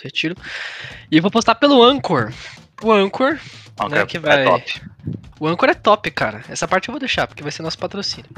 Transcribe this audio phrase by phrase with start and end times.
[0.00, 0.34] Alto Retiro.
[1.10, 2.32] E eu vou postar pelo Anchor.
[2.82, 3.38] O Anchor,
[3.78, 4.80] Não, né, que é vai- top.
[5.38, 6.42] o Anchor é top, cara.
[6.48, 8.30] Essa parte eu vou deixar, porque vai ser nosso patrocínio.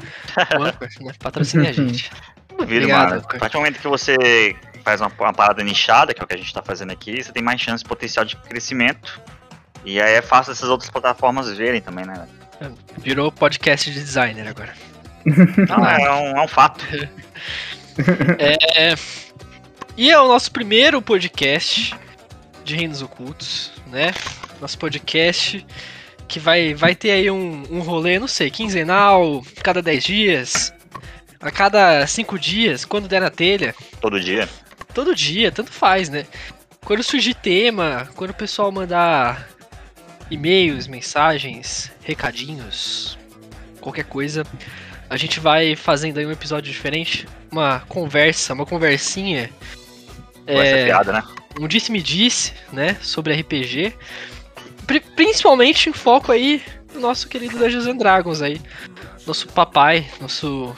[0.58, 1.12] O Anchor, né?
[1.18, 2.10] Patrocine a gente.
[2.48, 3.20] Duvido, Obrigado, mano.
[3.20, 3.36] Anchor.
[3.36, 6.34] A partir do momento que você faz uma, uma parada nichada, que é o que
[6.34, 9.20] a gente tá fazendo aqui, você tem mais chance, potencial de crescimento.
[9.84, 12.26] E aí é fácil essas outras plataformas verem também, né?
[12.98, 14.72] Virou podcast de designer agora.
[15.24, 15.96] Não, Ah.
[16.00, 16.84] é, um, é um fato.
[18.38, 18.94] É,
[19.94, 21.94] E é o nosso primeiro podcast
[22.64, 24.14] de Reinos Ocultos, né?
[24.58, 25.66] Nosso podcast
[26.26, 30.72] que vai, vai ter aí um, um rolê, não sei, quinzenal, cada 10 dias,
[31.38, 33.74] a cada 5 dias, quando der na telha.
[34.00, 34.48] Todo dia.
[34.94, 36.24] Todo dia, tanto faz, né?
[36.86, 39.46] Quando surgir tema, quando o pessoal mandar
[40.30, 43.18] e-mails, mensagens, recadinhos,
[43.78, 44.42] qualquer coisa,
[45.10, 49.50] a gente vai fazendo aí um episódio diferente, uma conversa, uma conversinha,
[50.46, 51.24] É, piada, né?
[51.60, 53.94] um disse-me-disse, né, sobre RPG,
[54.86, 56.62] Pri- principalmente em foco aí
[56.94, 58.60] no nosso querido Dungeons and Dragons aí,
[59.26, 60.74] nosso papai, nosso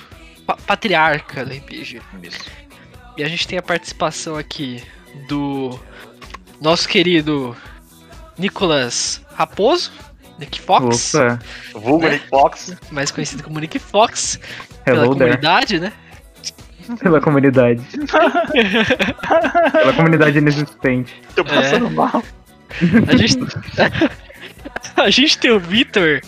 [0.47, 2.01] pa- patriarca do RPG.
[2.23, 2.41] Isso.
[3.17, 4.83] E a gente tem a participação aqui
[5.29, 5.79] do
[6.61, 7.57] nosso querido
[8.37, 9.93] Nicolas Raposo,
[10.39, 11.39] Nick Fox, Opa,
[11.73, 12.13] Vulgo Né?
[12.15, 12.77] Nick Fox.
[12.91, 14.39] mais conhecido como Nick Fox,
[14.85, 15.31] pela hello there.
[15.31, 15.93] comunidade, né?
[17.01, 17.83] Pela comunidade.
[19.73, 21.15] Pela comunidade inexistente.
[21.35, 22.23] Tô passando mal.
[23.09, 23.39] A gente,
[24.97, 26.21] a gente tem o Vitor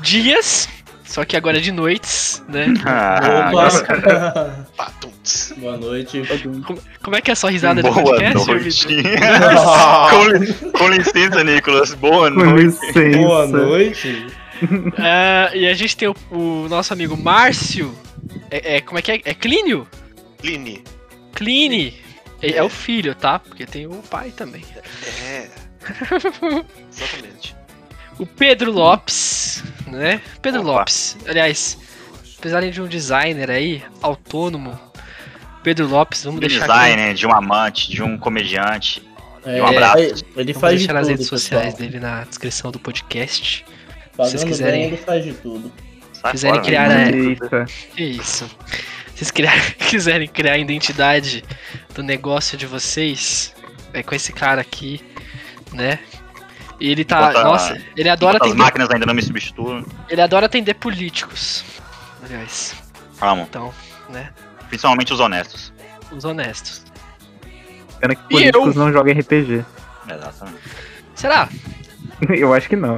[0.00, 0.68] Dias,
[1.04, 2.66] só que agora é de noites, né?
[2.84, 4.66] Ah, Opa!
[4.76, 5.52] patuts.
[5.56, 6.22] Boa noite.
[6.64, 8.86] Como, como é que é a sua risada do Boa podcast, noite.
[8.86, 10.70] Vitor?
[10.72, 11.94] com, com licença, Nicolas.
[11.94, 12.64] Boa Com noite.
[12.64, 13.18] licença.
[13.18, 14.26] Boa noite.
[14.98, 17.92] Ah, e a gente tem o, o nosso amigo Márcio.
[18.50, 19.20] É, é- como é que é?
[19.24, 19.86] É Clínio?
[20.42, 20.82] Line.
[21.34, 21.94] Cline.
[22.40, 23.38] É, é o filho, tá?
[23.38, 24.64] Porque tem o pai também.
[25.24, 25.48] É.
[26.92, 27.56] Exatamente.
[28.18, 30.20] O Pedro Lopes, né?
[30.42, 30.70] Pedro Opa.
[30.70, 31.16] Lopes.
[31.26, 31.78] Aliás,
[32.38, 34.78] apesar de um designer aí, autônomo,
[35.62, 36.72] Pedro Lopes, vamos De um deixar aqui.
[36.74, 39.02] designer, de um amante, de um comediante.
[39.44, 39.98] É, um abraço.
[40.36, 41.90] Ele Vamos faz de deixar nas tudo, redes sociais pessoal.
[41.90, 43.64] dele na descrição do podcast.
[44.16, 45.72] Pagando vocês quiserem- bem, ele faz de tudo.
[46.12, 47.10] Sai Quiserem fora, criar, né?
[47.12, 47.36] né?
[47.94, 48.50] Que isso.
[49.18, 51.42] Se vocês criar- quiserem criar a identidade
[51.92, 53.52] do negócio de vocês,
[53.92, 55.04] é com esse cara aqui,
[55.72, 55.98] né?
[56.78, 57.18] E ele tá.
[57.30, 58.62] Enquanto a- nossa, ele adora Enquanto as atender.
[58.64, 59.84] máquinas ainda não me substituem.
[60.08, 61.64] Ele adora atender políticos.
[62.22, 62.76] Aliás,
[63.20, 63.42] Amo.
[63.48, 63.74] então,
[64.08, 64.30] né?
[64.68, 65.72] Principalmente os honestos.
[66.12, 66.84] Os honestos.
[67.98, 68.84] Pena que políticos eu?
[68.84, 69.64] não jogam RPG.
[70.08, 70.58] Exatamente.
[71.16, 71.48] Será?
[72.30, 72.96] Eu acho que não.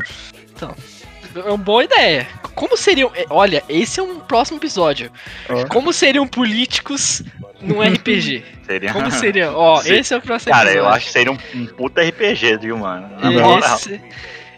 [1.35, 2.27] É uma boa ideia.
[2.55, 3.11] Como seriam.
[3.15, 5.11] é, Olha, esse é um próximo episódio.
[5.49, 5.67] Ó.
[5.67, 7.23] Como seriam políticos
[7.61, 8.45] num RPG?
[8.67, 8.93] Seria.
[8.93, 9.53] Como seria?
[9.53, 9.95] Ó, Sim.
[9.95, 10.89] esse é o próximo Cara, episódio.
[10.89, 13.09] eu acho que seria um, um puta RPG, viu, mano?
[13.21, 13.75] Na.
[13.77, 14.01] Esse,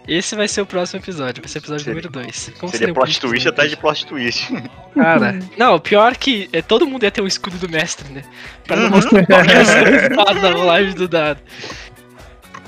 [0.08, 2.52] esse vai ser o próximo episódio, vai ser o episódio Seria- número 2.
[2.58, 4.48] Como Seria seriam plot twist atrás de plot twist.
[4.94, 8.22] Cara, não, o pior que é, todo mundo ia ter um escudo do mestre, né?
[8.66, 8.82] Pra Uhum.
[8.84, 11.40] não mostrar qual que é o resultado da rolagem do dado.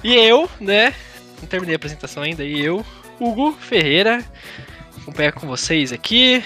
[0.04, 0.93] E eu, né?
[1.41, 2.44] Não terminei a apresentação ainda.
[2.44, 2.84] E eu,
[3.20, 4.25] Hugo Ferreira,
[5.00, 6.42] acompanhar com vocês aqui.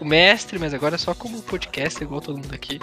[0.00, 2.80] O mestre, mas agora só como podcast, igual todo mundo aqui.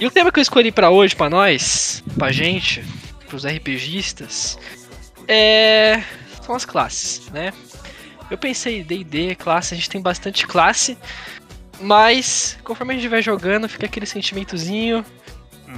[0.00, 2.82] E o tema que eu escolhi pra hoje, pra nós, pra gente,
[3.28, 4.58] pros RPGistas,
[5.28, 6.02] é.
[6.44, 7.52] são as classes, né?
[8.30, 10.96] Eu pensei D&D, classe, a gente tem bastante classe,
[11.80, 15.04] mas conforme a gente vai jogando, fica aquele sentimentozinho.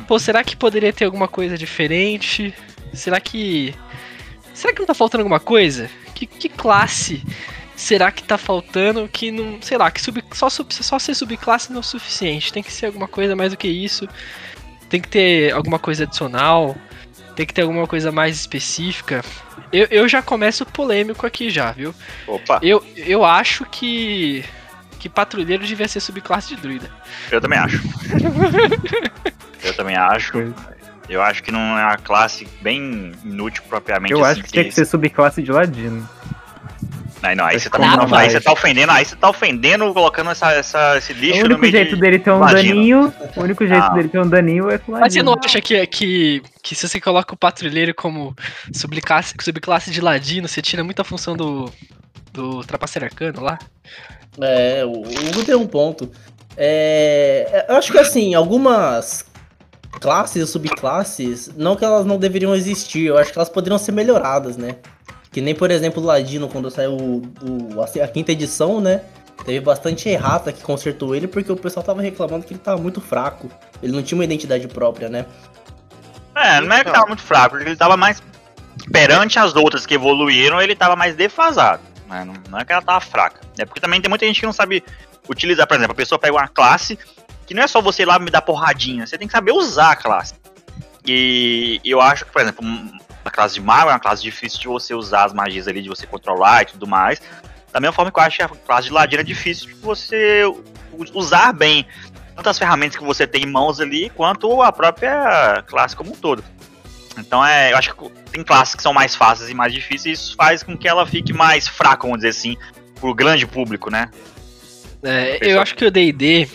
[0.07, 2.55] Pô, será que poderia ter alguma coisa diferente?
[2.93, 3.75] Será que
[4.55, 5.91] será que não tá faltando alguma coisa?
[6.15, 7.23] Que, que classe
[7.77, 11.71] será que tá faltando que não, sei lá, que sub, só, sub, só ser subclasse
[11.71, 14.09] não é o suficiente, tem que ser alguma coisa mais do que isso.
[14.89, 16.77] Tem que ter alguma coisa adicional,
[17.35, 19.25] tem que ter alguma coisa mais específica.
[19.73, 21.95] Eu, eu já começo polêmico aqui já, viu?
[22.27, 24.45] Opa, Eu, eu acho que.
[25.01, 26.91] Que patrulheiro devia ser subclasse de druida.
[27.31, 27.83] eu também acho.
[29.65, 30.55] Eu também acho.
[31.09, 34.13] Eu acho que não é uma classe bem inútil propriamente.
[34.13, 36.09] Eu assim, acho que tinha que ser subclasse de ladino.
[37.23, 39.95] Não, não, aí você tá, não, não aí você tá ofendendo, aí você tá ofendendo
[39.95, 42.01] colocando essa, essa, esse lixo o no único meio jeito de...
[42.01, 42.75] dele ter um ladino.
[42.75, 43.15] daninho.
[43.35, 43.95] O único jeito Não.
[43.95, 45.47] dele ter um daninho é com Mas você não ladino.
[45.47, 48.37] acha que, que, que se você coloca o patrulheiro como
[48.75, 51.73] subclasse, subclasse de ladino, você tira muita função do,
[52.31, 53.59] do trapaceiro arcano lá?
[54.43, 56.11] É, o Hugo tem um ponto.
[56.57, 59.25] É, eu acho que assim, algumas
[60.01, 63.93] classes e subclasses, não que elas não deveriam existir, eu acho que elas poderiam ser
[63.93, 64.77] melhoradas, né?
[65.33, 67.23] Que nem, por exemplo, o Ladino, quando saiu o,
[67.77, 69.03] o- a, a quinta edição, né?
[69.45, 73.01] Teve bastante errata que consertou ele, porque o pessoal tava reclamando que ele tava muito
[73.01, 73.51] fraco.
[73.83, 75.27] Ele não tinha uma identidade própria, né?
[76.37, 78.23] É, não é que tava muito fraco, ele tava mais.
[78.93, 81.83] Perante as outras que evoluíram, ele tava mais defasado.
[82.09, 82.25] Né?
[82.25, 83.41] Não, não é que ela tava fraca.
[83.59, 84.83] É porque também tem muita gente que não sabe
[85.29, 86.99] utilizar, por exemplo, a pessoa pega uma classe
[87.47, 89.93] que não é só você ir lá me dar porradinha, você tem que saber usar
[89.93, 90.35] a classe.
[91.07, 92.65] E eu acho que, por exemplo,
[93.25, 95.89] a classe de mago é uma classe difícil de você usar as magias ali, de
[95.89, 97.21] você controlar e tudo mais.
[97.73, 100.43] Da mesma forma que eu acho que a classe de ladino é difícil de você
[101.13, 101.87] usar bem
[102.35, 106.17] tanto as ferramentas que você tem em mãos ali, quanto a própria classe como um
[106.17, 106.43] todo.
[107.17, 110.11] Então é, eu acho que tem classes que são mais fáceis e mais difíceis, e
[110.23, 112.57] isso faz com que ela fique mais fraca, vamos dizer assim,
[113.01, 114.11] pro grande público, né?
[115.03, 116.49] É, eu acho que o D&D,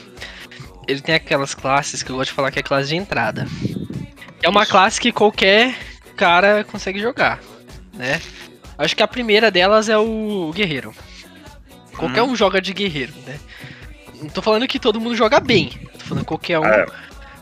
[0.90, 3.48] ele tem aquelas classes que eu gosto de falar que é classe de entrada.
[4.42, 5.76] É uma classe que qualquer
[6.16, 7.40] cara consegue jogar,
[7.94, 8.20] né?
[8.78, 10.94] Acho que a primeira delas é o guerreiro.
[11.98, 12.32] Qualquer Uhum.
[12.32, 13.38] um joga de guerreiro, né?
[14.22, 15.70] Não tô falando que todo mundo joga bem.
[15.94, 16.86] Tô falando que qualquer um É.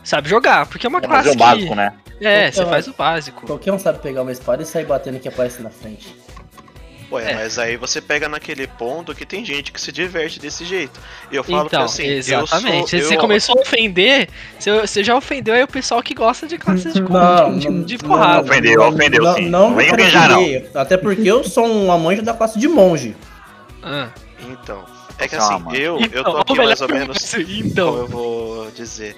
[0.04, 1.74] sabe jogar, porque é uma É fazer classe o básico, que...
[1.74, 1.92] né?
[2.20, 3.46] É, Então, você faz o básico.
[3.46, 6.12] Qualquer um sabe pegar uma espada e sair batendo que aparece na frente.
[7.10, 7.34] Ué, É.
[7.34, 11.00] mas aí você pega naquele ponto que tem gente que se diverte desse jeito.
[11.32, 12.94] E eu falo Então, que assim, exatamente.
[12.96, 14.28] eu sou, Você eu, começou a ofender,
[14.58, 17.82] você, você já ofendeu aí o pessoal que gosta de classes de, Não, de, não,
[17.82, 18.42] de não, porrada.
[18.42, 19.48] Ofendeu, ofendeu, não, sim.
[19.48, 20.42] Não, Não vem não beijar, não.
[20.74, 23.16] Até porque eu sou um amante da classe de monge.
[23.82, 24.08] Ah.
[24.46, 24.84] Então,
[25.18, 28.06] é que assim, eu, eu tô Então, aqui mais ou menos isso, como Então, eu
[28.06, 29.16] vou dizer.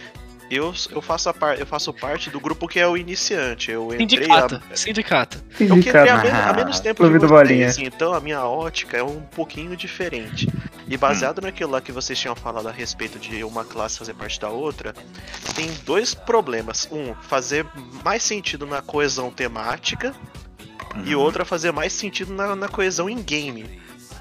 [0.51, 3.71] Eu, eu, faço a par, eu faço parte do grupo que é o iniciante.
[3.71, 5.45] Eu entrei sindicato, a, sindicato.
[5.61, 6.27] Eu quebrei há, Sindicato.
[6.27, 10.49] menos, menos tempo que vocês, assim, então a minha ótica é um pouquinho diferente.
[10.89, 14.41] E baseado naquilo lá que vocês tinham falado a respeito de uma classe fazer parte
[14.41, 14.93] da outra,
[15.55, 16.89] tem dois problemas.
[16.91, 17.65] Um, fazer
[18.05, 20.13] mais sentido na coesão temática,
[21.05, 21.21] e Uhum.
[21.21, 23.65] outra, fazer mais sentido na, na coesão em game.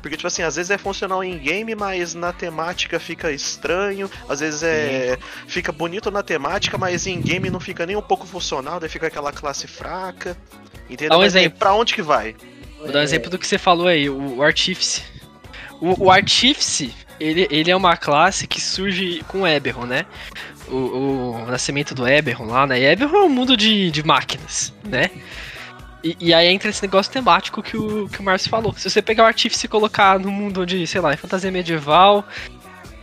[0.02, 4.10] Porque, tipo assim, às vezes é funcional em game, mas na temática fica estranho.
[4.28, 5.18] Às vezes é.
[5.48, 9.08] fica bonito na temática, mas em game não fica nem um pouco funcional, daí fica
[9.08, 10.38] aquela classe fraca.
[10.90, 11.10] Entendeu?
[11.10, 11.60] Dá um Mas aí, exemplo.
[11.60, 12.36] Pra onde que vai?
[12.80, 15.04] Vou dar um exemplo do que você falou aí, o, o Artífice.
[15.80, 20.06] O, o Artífice, ele, ele é uma classe que surge com o Eberron, né?
[20.68, 22.80] O, o nascimento do Eberron lá, né?
[22.80, 25.10] E Eberron é um mundo de, de máquinas, né?
[26.04, 28.74] E, e aí entra esse negócio temático que o, que o Márcio falou.
[28.74, 32.26] Se você pegar o Artífice e colocar no mundo de, sei lá, em fantasia medieval,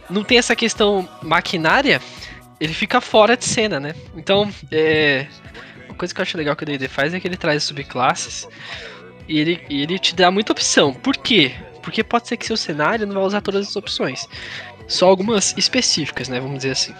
[0.08, 2.00] não tem essa questão maquinária,
[2.60, 3.94] ele fica fora de cena, né?
[4.16, 5.26] Então, é,
[5.86, 8.48] uma coisa que eu acho legal que o D&D faz é que ele traz subclasses
[9.28, 10.94] e ele, e ele te dá muita opção.
[10.94, 11.54] Por quê?
[11.82, 14.28] Porque pode ser que seu cenário não vai usar todas as opções.
[14.88, 16.40] Só algumas específicas, né?
[16.40, 16.94] Vamos dizer assim.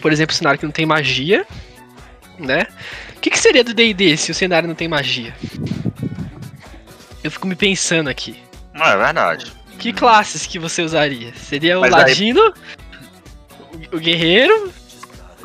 [0.00, 1.46] Por exemplo, cenário que não tem magia,
[2.38, 2.66] né?
[3.24, 5.34] O que, que seria do D&D se o cenário não tem magia?
[7.22, 8.36] Eu fico me pensando aqui.
[8.74, 9.50] Não, é verdade.
[9.78, 11.32] Que classes que você usaria?
[11.34, 12.52] Seria o Mas aí- ladino,
[13.92, 14.70] o- o guerreiro,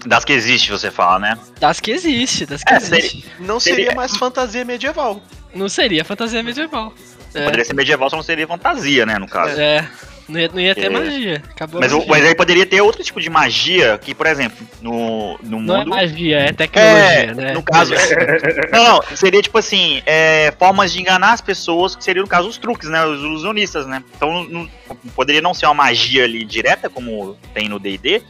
[0.06, 1.40] Das que existe, você fala, né?
[1.58, 3.26] das que existe, das que É, existe.
[3.40, 5.22] Não Seria- seria mais fantasia medieval.
[5.56, 6.94] Não seria fantasia medieval.
[7.34, 7.46] É.
[7.46, 9.58] Poderia ser medieval, só não seria fantasia, né, no caso.
[9.58, 9.90] É,
[10.30, 10.90] não ia, não ia ter É.
[10.90, 11.44] magia.
[11.50, 12.08] Acabou Mas, magia.
[12.08, 15.78] mas aí poderia ter outro tipo de magia que, por exemplo, no, no Não é
[15.80, 15.90] mundo.
[15.90, 17.54] magia, é tecnologia, né?
[17.54, 17.94] no caso.
[18.72, 22.48] não, não, seria tipo assim, é, formas de enganar as pessoas, que seriam, no caso,
[22.48, 23.04] os truques, né?
[23.06, 24.04] Os ilusionistas, né?
[24.16, 24.70] Então não-
[25.16, 28.22] poderia não ser uma magia ali direta, como tem no DD,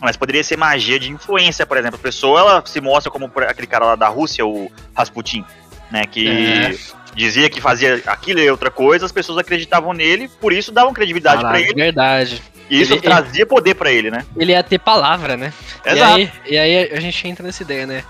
[0.00, 1.96] mas poderia ser magia de influência, por exemplo.
[1.98, 5.44] A pessoa ela se mostra como aquele cara lá da Rússia, o Rasputin,
[5.90, 6.04] né?
[6.06, 6.74] Que É.
[7.14, 11.42] dizia que fazia aquilo e outra coisa, as pessoas acreditavam nele, por isso davam credibilidade
[11.42, 12.42] pra ele, Verdade.
[12.68, 14.24] e isso Ele- trazia poder pra ele, né?
[14.36, 15.52] Ele ia ter palavra, né?
[15.84, 16.14] E Exato.
[16.16, 18.04] aí, e aí a gente entra nessa ideia, né?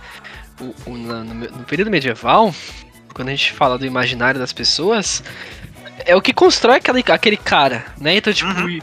[0.61, 2.55] O- o- no, no período medieval,
[3.15, 5.23] quando a gente fala do imaginário das pessoas,
[6.05, 8.17] é o que constrói aquele, aquele cara, né?
[8.17, 8.69] Então, tipo, Uhum.
[8.69, 8.83] e-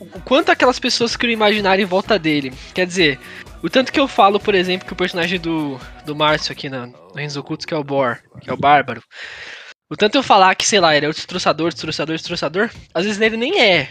[0.00, 2.52] o quanto aquelas pessoas criam imaginário em volta dele.
[2.74, 3.18] Quer dizer,
[3.62, 6.86] o tanto que eu falo, por exemplo, que o personagem do, do Márcio aqui na,
[6.86, 9.02] no Reinos Ocultos, que é o Bor, que é o Bárbaro,
[9.90, 13.20] o tanto eu falar que, sei lá, ele é o destroçador, destroçador, destroçador, às vezes
[13.20, 13.90] ele nem é.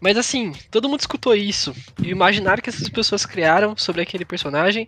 [0.00, 1.74] Mas assim, todo mundo escutou isso.
[2.02, 4.86] E o imaginário que essas pessoas criaram sobre aquele personagem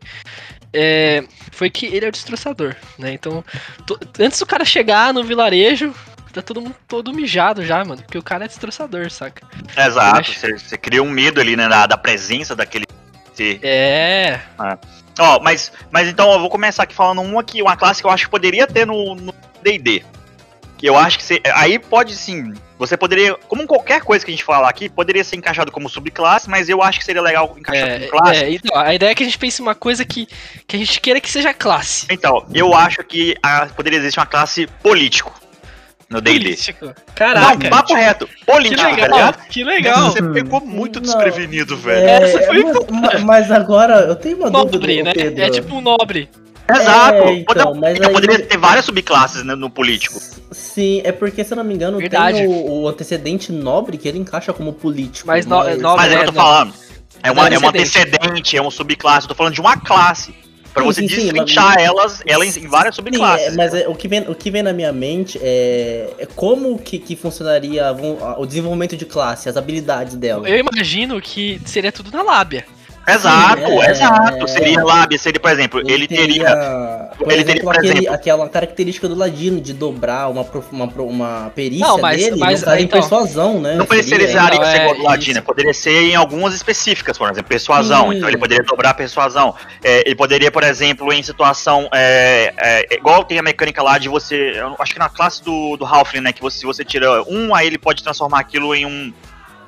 [0.73, 3.13] é, foi que ele é o destroçador, né?
[3.15, 3.43] Então,
[3.87, 5.95] to- antes do cara chegar no vilarejo,
[6.33, 8.03] tá todo mundo todo mijado já, mano.
[8.03, 9.47] Porque o cara é destroçador, saca?
[9.77, 12.85] Exato, você, você cria um medo ali, né, da, da presença daquele
[13.39, 13.61] ser.
[13.63, 14.41] É.
[15.19, 18.11] Ó, mas, mas então eu vou começar aqui falando uma que uma classe que eu
[18.11, 19.15] acho que poderia ter no
[19.63, 20.05] D&D.
[20.77, 24.35] Que eu acho que você, aí pode sim, você poderia, como qualquer coisa que a
[24.35, 27.89] gente falar aqui, poderia ser encaixado como subclasse, mas eu acho que seria legal encaixar
[27.89, 28.45] É, como classe.
[28.45, 30.29] é, então, a ideia é que a gente pense em uma coisa que,
[30.69, 32.07] que a gente queira que seja classe.
[32.09, 35.35] Então, eu acho que a- poderia existir uma classe político.
[36.11, 36.57] No D&D.
[37.15, 37.59] Caraca.
[37.65, 38.27] Não, papo reto.
[38.27, 39.09] que Político, tá legal.
[39.11, 39.47] ligado?
[39.49, 40.11] Que legal.
[40.11, 41.03] Você pegou muito Não.
[41.03, 42.09] desprevenido, velho.
[42.09, 45.13] É, Essa foi mas, mas agora eu tenho uma Nobre, dúvida, né?
[45.13, 45.43] Pedro.
[45.45, 46.29] É tipo um nobre.
[46.71, 47.17] Exato.
[47.17, 50.19] É, então, Pode- mas então aí- poderia ter várias subclasses né, no político.
[50.51, 52.39] Sim, é porque, se eu não me engano, Verdade.
[52.39, 55.27] tem o, o antecedente nobre que ele encaixa como político.
[55.27, 56.75] Mas no- nobre Mas é o que eu é, tô falando.
[57.23, 58.17] É, uma, é um antecedente.
[58.17, 59.25] antecedente, é um subclasse.
[59.25, 60.35] Eu tô falando de uma classe.
[60.73, 63.47] Pra Sim, você sim, sim, destrinchar mas- elas, ela em, em várias Sim, subclasses.
[63.49, 66.79] é, mas é, o, que vem, o que vem na minha mente é, é como
[66.79, 70.49] que, que funcionaria a- o desenvolvimento de classe, as habilidades dela.
[70.49, 72.65] Eu imagino que seria tudo na lábia.
[73.09, 74.45] Exato, Sim, é, exato.
[74.45, 74.47] é.
[74.47, 77.09] Seria lábia, seria, por exemplo, ele teria.
[77.17, 80.85] por ele exemplo, teria, por aquele, exemplo- aquela característica do ladino de dobrar uma, uma,
[81.03, 83.75] uma perícia Não, mas- dele, mas, não então, em persuasão, né?
[83.75, 88.11] Não precisaria ser é igual do Ladino, poderia ser em algumas específicas, por exemplo, persuasão.
[88.11, 88.17] Sim.
[88.17, 89.55] Então ele poderia dobrar a persuasão.
[89.83, 91.89] É, ele poderia, por exemplo, em situação.
[91.95, 94.53] É, é, igual tem a mecânica lá de você.
[94.57, 96.33] Eu acho que na classe do, do Halfling, né?
[96.33, 99.13] Que você, se você tira um, aí ele pode transformar aquilo em um.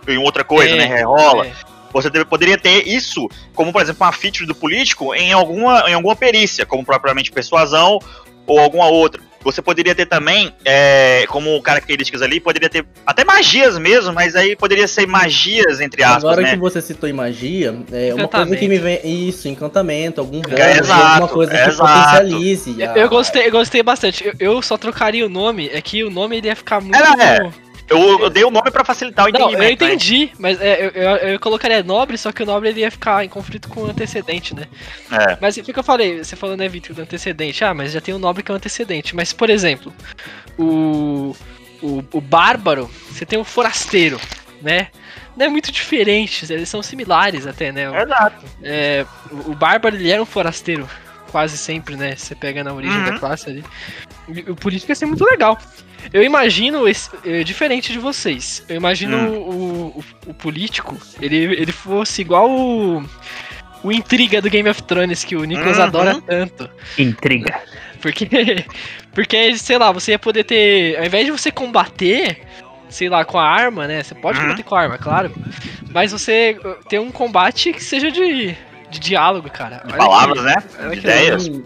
[0.09, 0.85] Em outra coisa, É, né?
[0.87, 1.47] Rerola.
[1.47, 1.70] É.
[1.93, 5.95] Você deve- poderia ter isso, como por exemplo, uma feature do político em alguma, em
[5.95, 7.99] alguma perícia, como propriamente persuasão
[8.47, 9.21] ou alguma outra.
[9.43, 14.55] Você poderia ter também, é, como características ali, poderia ter até magias mesmo, mas aí
[14.55, 16.51] poderia ser magias, entre aspas, Agora né?
[16.51, 19.01] que você citou em magia, é uma coisa que me vem.
[19.03, 21.91] Isso, encantamento, algum bônus, É, exato, alguma coisa que exato.
[21.91, 22.77] potencialize.
[22.83, 24.27] Eu, a- eu gostei, eu gostei bastante.
[24.27, 26.95] Eu, eu só trocaria o nome, é que o nome ele ia ficar muito.
[26.97, 27.51] É,
[27.91, 29.83] Eu, eu dei o nome pra facilitar o Não, entendimento.
[29.83, 29.95] eu né?
[29.95, 33.25] entendi, mas é, eu, eu, eu colocaria nobre, só que o nobre ele ia ficar
[33.25, 34.65] em conflito com o antecedente, né?
[35.11, 35.37] É.
[35.41, 36.23] Mas o que eu falei?
[36.23, 37.65] Você falou, né, Vitor, do antecedente.
[37.65, 39.15] Ah, mas já tem o nobre que é o antecedente.
[39.17, 39.93] Mas, por exemplo,
[40.59, 41.35] o,
[41.83, 44.21] o, o bárbaro, você tem o forasteiro,
[44.63, 44.89] né?
[45.37, 47.89] Não é muito diferente, eles são similares até, né?
[47.91, 48.45] O- Exato.
[48.63, 50.89] É, o, o Bárbaro ele era um forasteiro,
[51.31, 52.15] quase sempre, né?
[52.17, 53.05] Você pega na origem Uhum.
[53.07, 53.65] da classe ali.
[54.49, 55.59] O por isso que ia ser muito legal.
[56.13, 59.37] Eu imagino, esse, é, diferente de vocês, eu imagino Hum.
[59.37, 63.05] o, o, o político, ele, ele fosse igual o,
[63.83, 65.85] o Intriga do Game of Thrones, que o Nicolas Uhum.
[65.85, 66.69] adora tanto.
[66.99, 67.61] Intriga.
[68.01, 68.29] Porque,
[69.15, 72.43] porque, sei lá, você ia poder ter, ao invés de você combater,
[72.89, 74.03] sei lá, com a arma, né?
[74.03, 74.45] Você pode Uhum.
[74.47, 75.31] combater com a arma, claro.
[75.93, 78.57] Mas você uh, ter um combate que seja de,
[78.91, 79.83] de diálogo, cara.
[79.87, 80.87] Olha palavras, que- né?
[80.89, 81.49] olha ideias.
[81.49, 81.63] Hum,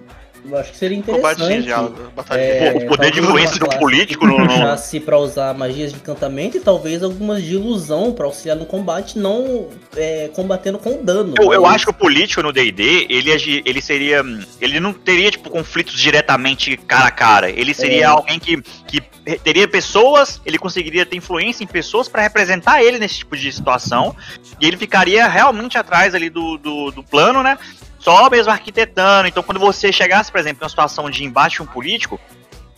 [0.47, 1.65] Eu acho que seria Combate de interessante.
[1.65, 4.39] diálogo, batalha É, o poder de influência do político no.
[4.39, 8.67] no- Puxasse pra usar magias de encantamento e talvez algumas de ilusão pra auxiliar no
[8.67, 11.35] combate, não é, combatendo com dano.
[11.41, 14.23] Eu, eu mas- acho que o político no D&D, ele, ele seria...
[14.61, 17.49] Ele não teria, tipo, conflitos diretamente cara a cara.
[17.51, 18.05] Ele seria É.
[18.05, 19.01] alguém que, que
[19.39, 24.15] teria pessoas, ele conseguiria ter influência em pessoas pra representar ele nesse tipo de situação.
[24.61, 27.57] E ele ficaria realmente atrás ali do, do, do plano, né?
[28.05, 29.27] Só mesmo arquitetando.
[29.27, 32.21] Então, quando você chegasse, por exemplo, em uma situação de embate com um político,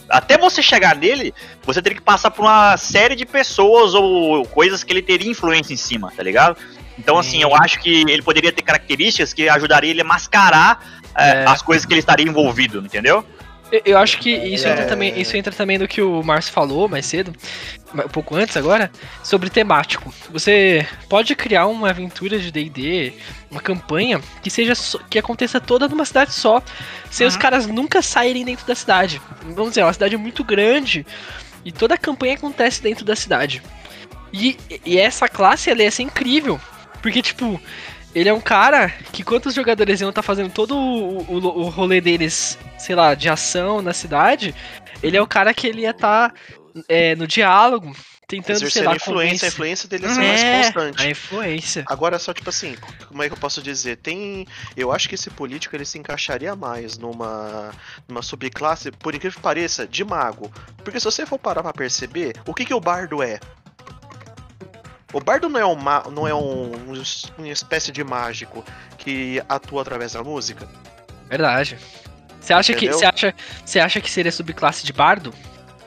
[0.09, 4.85] até você chegar nele, você teria que passar por uma série de pessoas ou coisas
[4.85, 6.57] que ele teria influência em cima, tá ligado?
[6.97, 7.43] Então, assim, Sim.
[7.43, 10.81] eu acho que ele poderia ter características que ajudariam ele a mascarar
[11.19, 11.45] é, É.
[11.49, 13.25] as coisas que ele estaria envolvido, entendeu?
[13.85, 14.73] Eu, acho que isso, É.
[14.73, 17.35] entra também, isso entra também no que o Márcio falou mais cedo,
[17.93, 18.91] um pouco antes agora,
[19.25, 20.15] sobre temático.
[20.31, 23.13] Você pode criar uma aventura de D&D,
[23.51, 24.73] uma campanha que seja
[25.11, 26.63] que aconteça toda numa cidade só,
[27.11, 27.41] sem os Uhum.
[27.41, 29.21] caras nunca saírem dentro da cidade.
[29.43, 31.05] Vamos dizer, é uma cidade muito grande
[31.65, 33.61] e toda a campanha acontece dentro da cidade.
[34.33, 36.61] E, e essa classe ela ia ser incrível,
[37.03, 37.61] porque tipo,
[38.17, 42.01] ele é um cara que quantos jogadores iam estar fazendo todo o, o, o rolê
[42.01, 44.55] deles, sei lá, de ação na cidade,
[45.03, 46.33] ele é o cara que ele ia estar
[47.19, 47.95] no diálogo,
[48.27, 51.03] tentando, sei Exercer lá, a influência, a influência dele ia ser É, mais constante.
[51.03, 51.85] a influência.
[51.87, 52.75] Agora, só tipo assim,
[53.07, 53.97] como é que eu posso dizer?
[53.99, 54.47] Tem.
[54.75, 57.71] Eu acho que esse político ele se encaixaria mais numa,
[58.09, 60.51] numa subclasse, por incrível que pareça, de mago.
[60.83, 63.39] Porque se você for parar pra perceber, o que, que o bardo é?
[65.13, 67.03] O bardo não é, um, ma- não é um, um-
[67.39, 68.65] uma espécie de mágico
[68.99, 70.69] que atua através da música?
[71.29, 71.79] Verdade.
[72.41, 73.35] Você acha que você acha,
[73.65, 75.33] você acha que seria subclasse de bardo?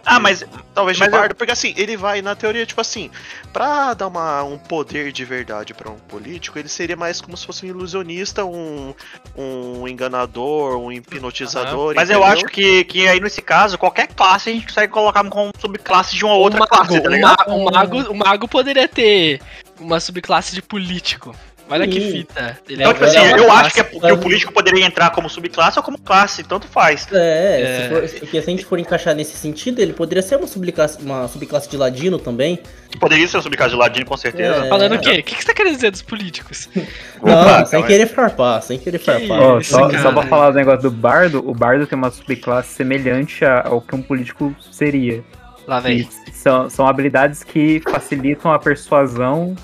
[0.09, 0.43] Ah, mas
[0.79, 3.11] Talvez Mas eu- bardo, porque assim, ele vai, na teoria, tipo assim,
[3.51, 7.45] pra dar uma, um poder de verdade pra um político, ele seria mais como se
[7.45, 8.93] fosse um ilusionista, um,
[9.35, 11.95] um enganador, um hipnotizador.
[11.95, 15.51] Mas eu acho que, que aí nesse caso, qualquer classe a gente consegue colocar como
[15.59, 17.59] subclasse de uma outra o mago, classe, tá ligado?
[17.71, 19.41] mago, o mago poderia ter
[19.77, 21.35] uma subclasse de político.
[21.69, 22.57] Olha que fita.
[22.67, 23.43] Ele Então, é tipo uma assim, classe.
[23.43, 26.67] eu acho que, é- que o político poderia entrar como subclasse ou como classe, tanto
[26.67, 27.07] faz.
[27.11, 27.83] É, É.
[27.83, 30.97] Se, for, porque se a gente for encaixar nesse sentido, ele poderia ser uma subclasse,
[31.01, 32.59] uma subclasse de ladino também.
[32.99, 34.65] Poderia ser um subclasse de ladino, com certeza.
[34.65, 34.69] É.
[34.69, 35.11] Falando o quê?
[35.11, 36.67] O que que você tá querendo dizer dos políticos?
[37.21, 39.39] Não, Opa, sem querer farpar, sem querer farpar.
[39.39, 40.01] Ó, Isso, só, cara.
[40.01, 43.95] só pra falar o negócio do bardo, o bardo tem uma subclasse semelhante ao que
[43.95, 45.23] um político seria.
[45.67, 46.09] Lá vem.
[46.33, 49.55] São, são habilidades que facilitam a persuasão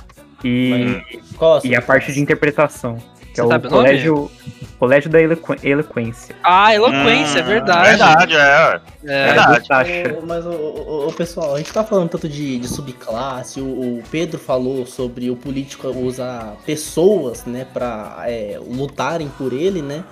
[0.44, 1.02] e,
[1.38, 2.98] Qual e a parte de interpretação.
[3.34, 3.84] Que Você é o sabe o nome?
[3.84, 4.32] colégio,
[4.80, 6.36] colégio da eloqu- eloquência.
[6.42, 7.90] Ah, eloquência, é Hum, verdade.
[7.90, 8.82] Verdade, é.
[9.04, 9.60] É, Verdade.
[9.60, 10.18] do Sasha.
[10.22, 13.66] Ô, Mas, o, o, o pessoal, a gente tá falando tanto de, de subclasse, o,
[14.00, 20.04] o Pedro falou sobre o político usar pessoas, né, pra é, lutarem por ele, né?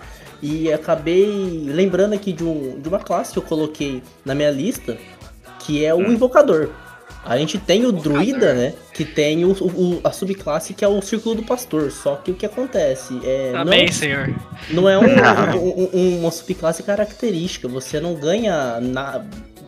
[0.41, 4.97] E acabei lembrando aqui de, um, de uma classe que eu coloquei na minha lista,
[5.59, 6.11] que é o Hum.
[6.11, 6.69] Invocador.
[7.25, 8.73] A gente tem o Druida, né?
[8.93, 11.89] Que tem o, o- a subclasse que é o Círculo do Pastor.
[11.91, 13.51] Só que o que acontece é.
[13.53, 14.35] não é Amém, um senhor.
[14.69, 17.67] não é um- um- um- uma subclasse característica.
[17.69, 19.23] Você não ganha na,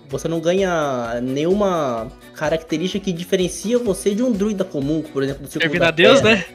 [0.09, 5.49] você não ganha nenhuma característica que diferencia você de um druida comum, por exemplo, do
[5.49, 6.35] círculo Servindo da a Deus, Terra.
[6.35, 6.45] né?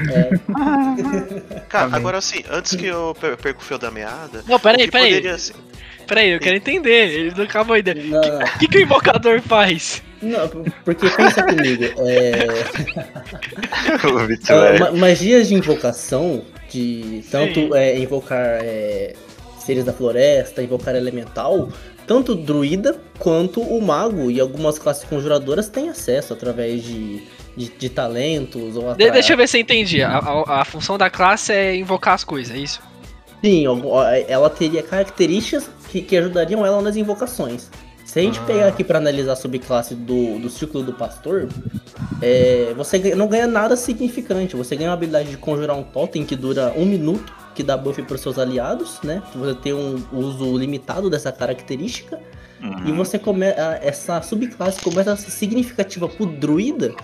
[1.68, 1.96] Cara, Amém.
[1.96, 4.42] agora assim, antes que eu per- perca o fio da meada.
[4.48, 5.08] Não, peraí, peraí.
[5.14, 5.54] poderia ser-
[6.10, 7.08] Peraí, eu quero entender.
[7.08, 7.92] Ele não acabou ainda.
[7.92, 10.02] O que, que o invocador faz?
[10.20, 10.48] não,
[10.84, 12.44] porque pensa comigo, é,
[14.48, 14.78] é, é.
[14.78, 19.14] ma- magias de invocação, de tanto é, invocar é,
[19.58, 21.68] seres da floresta, invocar elemental,
[22.06, 27.22] tanto o druida quanto o mago e algumas classes conjuradoras têm acesso através de,
[27.56, 30.02] de, de talentos ou De- deixa eu ver se eu entendi.
[30.02, 32.80] A, a- a função da classe é invocar as coisas, é isso?
[33.42, 33.64] Sim,
[34.28, 37.68] ela teria características que, que ajudariam ela nas invocações.
[38.04, 38.44] Se a gente Ah.
[38.44, 41.48] pegar aqui pra analisar a subclasse do, do Círculo do Pastor,
[42.20, 44.56] é, você não ganha nada significante.
[44.56, 48.02] Você ganha a habilidade de conjurar um totem que dura um minuto, que dá buff
[48.02, 49.22] pros seus aliados, né?
[49.34, 52.18] Você tem um uso limitado dessa característica.
[52.62, 52.96] E Uhum.
[52.96, 53.78] você começa.
[53.82, 56.94] Essa subclasse começa a ser significativa pro druida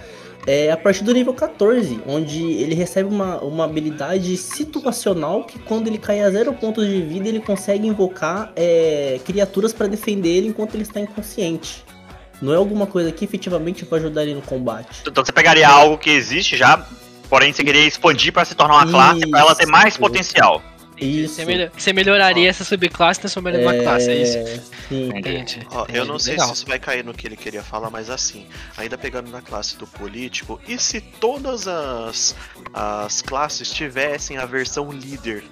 [0.46, 5.88] é, a partir do nível 14, onde ele recebe uma, uma habilidade situacional que quando
[5.88, 10.48] ele cai a zero pontos de vida, ele consegue invocar é, criaturas para defender ele
[10.48, 11.84] enquanto ele está inconsciente.
[12.40, 15.02] Não é alguma coisa que efetivamente vai ajudar ele no combate.
[15.06, 16.86] Então você pegaria algo que existe já,
[17.28, 20.62] porém você queria expandir pra se tornar uma classe pra ela ter mais potencial.
[20.96, 21.34] Isso.
[21.34, 24.62] Você, melhor- você melhoraria essa subclasse transformando em uma classe, é isso?
[24.88, 25.10] Sim.
[25.16, 25.60] Entendi.
[25.70, 26.48] Ó, eu não sei Legal.
[26.48, 29.76] se isso vai cair no que ele queria falar, mas assim, ainda pegando na classe
[29.76, 32.34] do político, e se todas as,
[32.72, 35.44] as classes tivessem a versão líder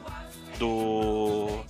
[0.59, 1.61] do.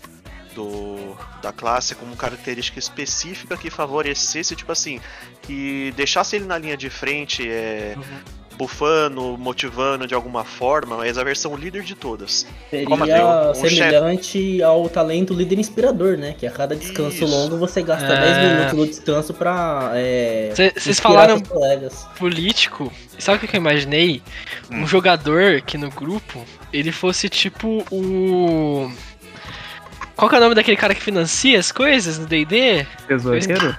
[0.55, 5.01] Do, da classe como característica específica que favorecesse, tipo assim,
[5.43, 8.03] que deixasse ele na linha de frente, é, Uhum.
[8.57, 12.47] Bufando, motivando de alguma forma, mas a versão líder de todas.
[12.71, 13.13] Seria Como assim?
[13.13, 16.35] Um semelhante ao talento líder inspirador, né?
[16.39, 17.27] Que a cada descanso Isso.
[17.27, 18.21] longo você gasta É.
[18.35, 19.91] 10 minutos no descanso pra.
[19.95, 22.07] é, Cê- Vocês inspirar falaram seus colegas.
[22.19, 22.93] político.
[23.19, 24.23] Sabe o que que eu imaginei?
[24.71, 24.87] Um Hum.
[24.87, 28.91] jogador que no grupo ele fosse tipo o.
[30.17, 32.87] Qual que é o nome daquele cara que financia as coisas no DD?
[33.09, 33.77] Tesoureiro?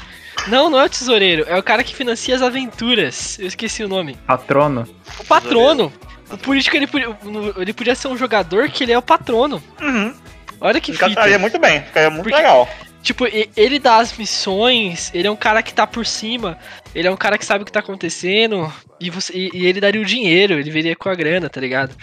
[0.47, 3.39] Não, não é o tesoureiro, é o cara que financia as aventuras.
[3.39, 4.15] Eu esqueci o nome.
[4.27, 4.87] Patrono?
[5.19, 5.91] O patrono.
[6.31, 7.15] O político ele podia,
[7.57, 9.61] ele podia ser um jogador que ele é o patrono.
[9.81, 10.13] Uhum.
[10.61, 11.05] Olha que fita.
[11.05, 12.67] Encaixaria muito bem, ficaria muito Porque- legal.
[13.01, 16.57] Tipo, ele dá as missões, ele é um cara que tá por cima,
[16.95, 19.79] ele é um cara que sabe o que tá acontecendo, e, você, e, e ele
[19.79, 21.95] daria o dinheiro, ele viria com a grana, tá ligado?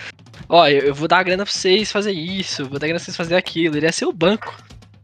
[0.48, 3.00] Ó, eu, eu vou dar a grana pra vocês fazer isso, vou dar a grana
[3.00, 4.54] pra vocês fazer aquilo, ele ia ser o banco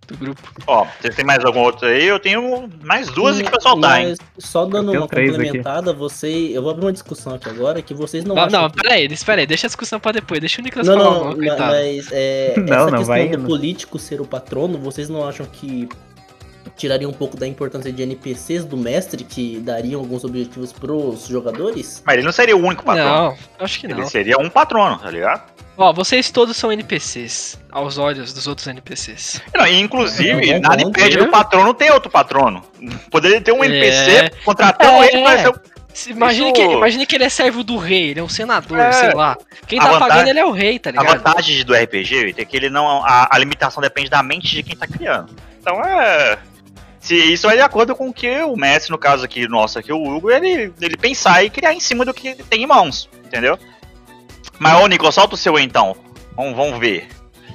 [0.09, 0.43] do grupo.
[0.67, 2.07] Ó, você tem mais algum outro aí?
[2.07, 4.15] Eu tenho mais duas aqui pra soltar, hein?
[4.39, 5.37] Só dando uma três aqui.
[5.45, 6.51] complementada, você.
[6.53, 8.63] Eu vou abrir uma discussão aqui agora que vocês não Não, acham.
[8.63, 10.97] não, que- pera aí, espera aí, deixa a discussão pra depois, deixa o Nicolas Não,
[10.99, 11.63] falar não, coitado.
[11.73, 15.45] mas é, Não, essa não, questão vai do político ser o patrono, vocês não acham
[15.47, 15.89] que
[16.77, 22.03] tiraria um pouco da importância de NPCs do mestre que dariam alguns objetivos pros jogadores?
[22.07, 23.09] Mas ele não seria o único patrono.
[23.11, 23.99] Não, acho que não.
[23.99, 25.43] Ele seria um patrono, tá ligado?
[25.77, 29.41] Ó, vocês todos são NPCs, aos olhos dos outros NPCs.
[29.55, 32.65] Não, e inclusive, Não, nada não, impede do patrono ter outro patrono.
[33.11, 33.67] Poderia ter um É.
[33.69, 35.09] NPC contratando É.
[35.13, 35.61] ele pra ser o
[35.95, 38.79] Se- Imagine, Isso- que, imagine que ele é servo do rei, ele é um senador,
[38.79, 38.93] É.
[38.93, 39.37] sei lá.
[39.67, 41.09] Quem A tá vantagem- pagando ele é o rei, tá A ligado?
[41.25, 43.05] vantagem do RPG é que ele não.
[43.05, 45.35] A, a limitação depende da mente de quem tá criando.
[45.61, 46.39] Então é.
[47.09, 49.91] Se isso vai de acordo com o que o mestre, no caso aqui, nosso aqui,
[49.91, 53.59] o Hugo, ele, ele pensar e criar em cima do que tem em mãos, entendeu?
[54.59, 55.97] Mas, ô Nico, solta o seu aí, então.
[56.37, 57.09] Vamos, vamos ver.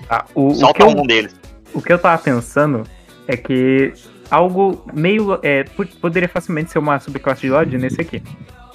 [0.10, 1.36] Ah, o, o, que Solta eu, um deles.
[1.72, 2.82] o que eu tava pensando
[3.28, 3.94] é que
[4.32, 5.38] algo meio.
[5.44, 8.24] É, po- poderia facilmente ser uma subclasse de Ladino nesse aqui.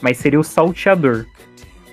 [0.01, 1.27] Mas seria o salteador.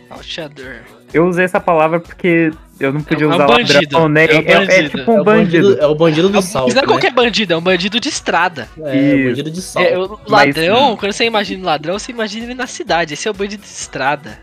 [0.10, 0.84] Salteador.
[1.16, 4.26] Eu usei essa palavra porque eu não podia É um usar bandido, ladrão, né?
[4.26, 4.90] é um É, é bandido.
[4.98, 5.80] tipo é, um o bandido.
[5.80, 6.68] é o bandido do salto.
[6.68, 6.92] Isso não é né?
[6.92, 8.68] qualquer bandido, é um bandido de estrada.
[8.78, 9.30] É, o Isso.
[9.30, 9.88] bandido de salto.
[9.88, 13.14] É, o Mas- ladrão, quando você imagina o ladrão, você imagina ele na cidade.
[13.14, 14.38] Esse é o bandido de estrada.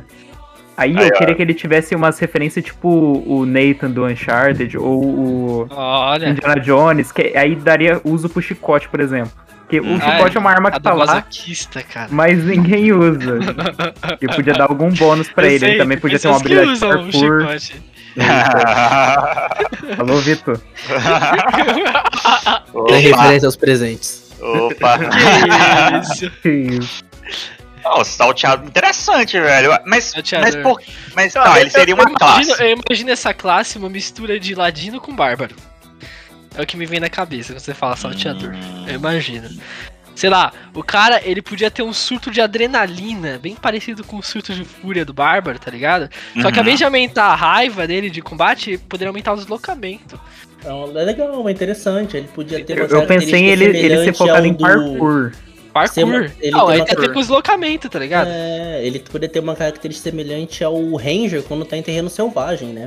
[0.75, 1.19] Aí eu ó.
[1.19, 2.89] queria que ele tivesse umas referências tipo
[3.27, 6.31] o Nathan do Uncharted ou o Olha.
[6.31, 9.33] Indiana Jones, que aí daria uso pro chicote, por exemplo.
[9.73, 11.25] Porque o Ah, chicote é uma arma que tá lá,
[11.89, 12.09] cara.
[12.11, 13.39] mas ninguém usa.
[14.21, 15.59] E podia dar algum bônus pra Eu ele.
[15.61, 17.47] sei, Ele também podia ter uma habilidade de o parkour.
[19.97, 20.61] Falou, Vitor.
[22.73, 24.31] Tem Opa, referência aos presentes.
[24.41, 24.99] opa.
[24.99, 26.31] Que isso.
[26.43, 27.05] Que isso.
[27.85, 29.71] Ó, salteado interessante, velho.
[29.87, 30.81] Mas, mas por.
[31.17, 32.63] Mas tá, eu- ele seria eu uma imagino- classe.
[32.63, 35.55] Eu imagino essa classe uma mistura de ladino com bárbaro.
[36.57, 38.55] É o que me vem na cabeça quando você fala salteador.
[38.55, 38.85] Hum.
[38.89, 39.49] Eu imagino.
[40.15, 44.23] Sei lá, o cara, ele podia ter um surto de adrenalina, bem parecido com o
[44.23, 46.11] surto de fúria do bárbaro, tá ligado?
[46.43, 46.61] Só que ao Uhum.
[46.61, 50.21] invés de aumentar a raiva dele de combate, poderia aumentar o deslocamento.
[50.59, 52.17] Então, é legal, é interessante.
[52.19, 55.33] Ele podia ter Eu, uma eu pensei em ele, ele ser focado em do- parkour.
[55.73, 55.95] Parkour.
[55.95, 58.29] Ser uma- ele Não, uma até com deslocamento, tá ligado?
[58.31, 62.85] É, ele poderia ter uma característica semelhante ao Ranger quando tá em terreno selvagem, né?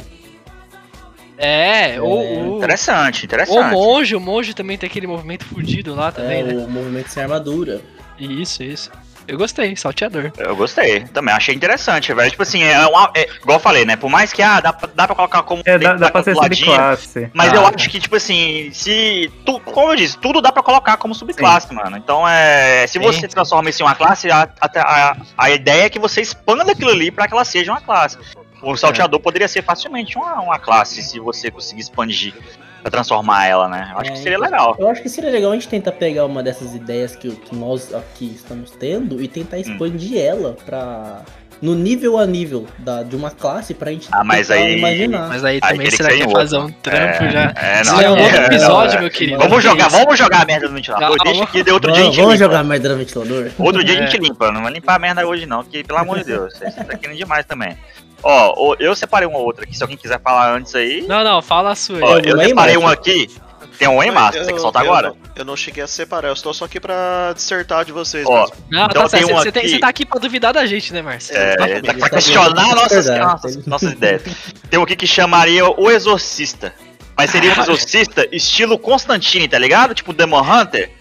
[1.37, 3.71] É, ou, ou, Interessante, ou o interessante.
[3.73, 6.53] monge, o monge também tem aquele movimento fudido lá também, é, né?
[6.65, 7.81] o movimento sem armadura.
[8.17, 8.91] Isso, isso.
[9.27, 10.31] Eu gostei, salteador.
[10.37, 12.29] Eu gostei, também achei interessante, velho.
[12.29, 13.95] Tipo assim, é, uma, é igual eu falei, né?
[13.95, 15.63] Por mais que ah, dá, pra- dá pra colocar como.
[15.65, 17.31] É, dá, dá pra ser subclasse.
[17.33, 19.31] Mas Ah, eu acho que, tipo assim, se.
[19.43, 21.97] Tu, como eu disse, tudo dá pra colocar como subclasse, mano.
[21.97, 22.85] Então é.
[22.85, 22.99] Se Sim.
[22.99, 26.71] você transforma isso em uma classe, a, a, a, a ideia é que você expanda
[26.71, 28.19] aquilo ali pra que ela seja uma classe.
[28.65, 32.33] O salteador poderia ser facilmente uma, uma classe, se você conseguir expandir
[32.81, 33.89] pra transformar ela, né?
[33.93, 34.75] Eu acho que É, seria legal.
[34.79, 37.93] Eu acho que seria legal a gente tentar pegar uma dessas ideias que, que nós
[37.93, 39.27] aqui estamos tendo e Hum.
[39.27, 41.21] tentar expandir ela pra.
[41.61, 45.29] No nível a nível da, de uma classe pra gente Ah, mas aí- imaginar.
[45.29, 47.53] Mas aí Aí também que será ser que é fazer um trampo É, já?
[47.55, 49.01] é, Isso não, é um é, outro é, episódio, não, é.
[49.01, 49.37] meu querido.
[49.39, 49.97] Vamos Que jogar, isso?
[49.97, 51.17] vamos jogar a merda do ventilador.
[51.17, 51.23] Calma.
[51.31, 52.45] Deixa que de outro dia a gente vamos limpa.
[52.45, 53.51] jogar merda no ventilador?
[53.57, 54.03] Outro dia É.
[54.03, 56.53] a gente limpa, não vai limpar a merda hoje não, que pelo amor de Deus,
[56.57, 57.77] vocês tá querendo demais também.
[58.27, 61.05] Ó, eu separei uma outra aqui, se alguém quiser falar antes aí.
[61.07, 61.99] Não, não, fala a sua.
[62.01, 62.21] Ó, aí.
[62.25, 63.29] eu Ei, separei uma aqui,
[63.77, 65.09] tem um Emaster, Eu- você quer soltar eu agora?
[65.09, 68.25] não- Eu não cheguei a separar, eu estou só aqui pra dissertar de vocês.
[68.25, 68.55] Ó, mesmo.
[68.71, 69.25] Não, então tá certo.
[69.27, 71.37] tem um Você, tem- aqui- você tá aqui pra duvidar da gente, né, Márcio?
[71.37, 72.75] É, tá pra Tá questionar vendo?
[72.75, 74.23] nossas, nossas, nossas ideias.
[74.69, 76.73] Tem um aqui que chamaria o Exorcista.
[77.17, 79.93] Mas seria um exorcista estilo Constantine, tá ligado?
[79.93, 80.91] Tipo Demon Hunter.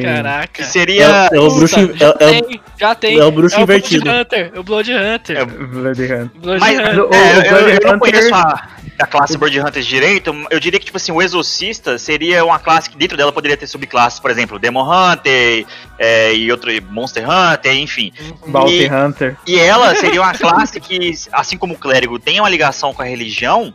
[0.00, 0.04] Sim.
[0.06, 0.48] Caraca.
[0.52, 1.28] Que seria.
[1.32, 1.96] É o Puta, bruxo.
[1.96, 3.18] já, É, é o- tem, já tem.
[3.18, 4.00] é o bruxo é invertido.
[4.00, 4.52] O Blood Hunter.
[4.56, 5.36] O Blood Hunter.
[5.38, 6.30] É, Blood Hunter.
[6.34, 6.98] Blood Mas Hunter.
[7.04, 8.68] o- é, o eu, eu, Blood não conheço Hunter- a,
[9.00, 10.34] a classe Blood Hunter direito.
[10.50, 13.66] Eu diria que, tipo assim, o Exorcista seria uma classe que dentro dela poderia ter
[13.66, 15.66] subclasses, por exemplo, Demon Hunter
[15.98, 18.12] é, e outro Monster Hunter, enfim.
[18.46, 19.36] Bounty Hunter.
[19.46, 23.04] E ela seria uma classe que, assim como o clérigo, tem uma ligação com a
[23.04, 23.72] religião,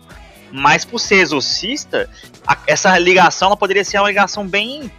[0.51, 2.09] mas por ser exorcista,
[2.47, 4.91] a- essa ligação ela poderia ser uma ligação bem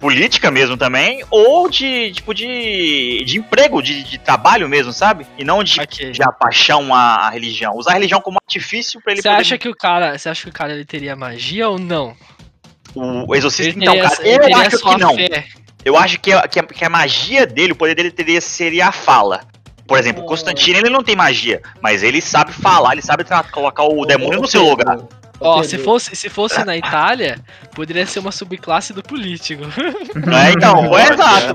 [0.00, 5.26] política mesmo também, ou de tipo de, de emprego, de, de trabalho mesmo, sabe?
[5.38, 6.10] E não de, Ok.
[6.10, 7.76] de a paixão à, à religião.
[7.76, 9.40] Usar a religião como artifício pra ele Você poder.
[9.40, 12.16] acha que o cara, você acha que o cara ele teria magia ou não?
[12.94, 15.14] O exorcista, então, cara, eu acho que não.
[15.14, 15.46] fé.
[15.84, 18.88] Eu acho que a, que, a, que a magia dele, o poder dele teria, seria
[18.88, 19.42] a fala.
[19.86, 23.84] Por exemplo, o Constantino ele não tem magia, mas ele sabe falar, ele sabe colocar
[23.84, 24.98] o demônio no seu lugar.
[25.40, 27.38] Ó, se fosse, se fosse na Itália,
[27.74, 29.62] poderia ser uma subclasse do político.
[29.64, 31.54] É, então, é exato.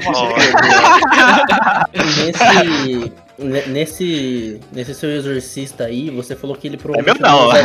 [1.94, 7.48] Nesse, ne- nesse, nesse seu exorcista aí, você falou que ele É provavelmente mesmo não.
[7.50, 7.60] usa-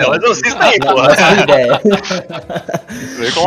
[0.00, 0.94] É o exorcista aí, pô.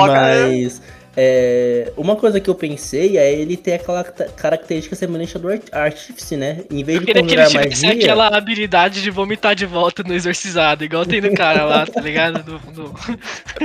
[0.07, 0.81] Mas
[1.15, 5.63] é, uma coisa que eu pensei é ele ter aquela característica semelhante à do art-
[5.71, 6.61] Artífice, né?
[6.71, 10.03] Em vez Eu de queria que ele conjurar magia, aquela habilidade de vomitar de volta
[10.03, 12.43] no exorcizado, igual tem no cara lá, tá ligado?
[12.43, 12.93] Do, do-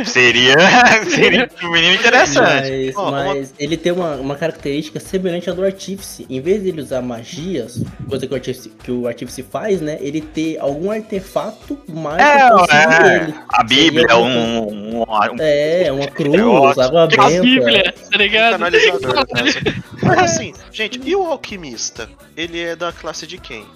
[0.04, 0.56] Seria,
[1.08, 2.70] seria um menino interessante.
[2.70, 6.26] Mas, uma- mas ele tem uma, uma característica semelhante à do Artífice.
[6.28, 9.98] Em vez de ele usar magias, coisa que o Artífice, que o Artífice faz, né?
[10.00, 13.34] Ele ter algum artefato mágico É, é, dele.
[13.48, 15.04] a Bíblia, um, um, um-
[15.40, 17.08] É, uma cruz, água
[17.42, 17.60] benta.
[17.60, 18.52] Bíblia, tá ligado?
[18.52, 19.14] Canalizador.
[19.34, 19.82] né?
[20.02, 22.08] Mas assim, gente, e o alquimista?
[22.36, 23.66] Ele é da classe de quem?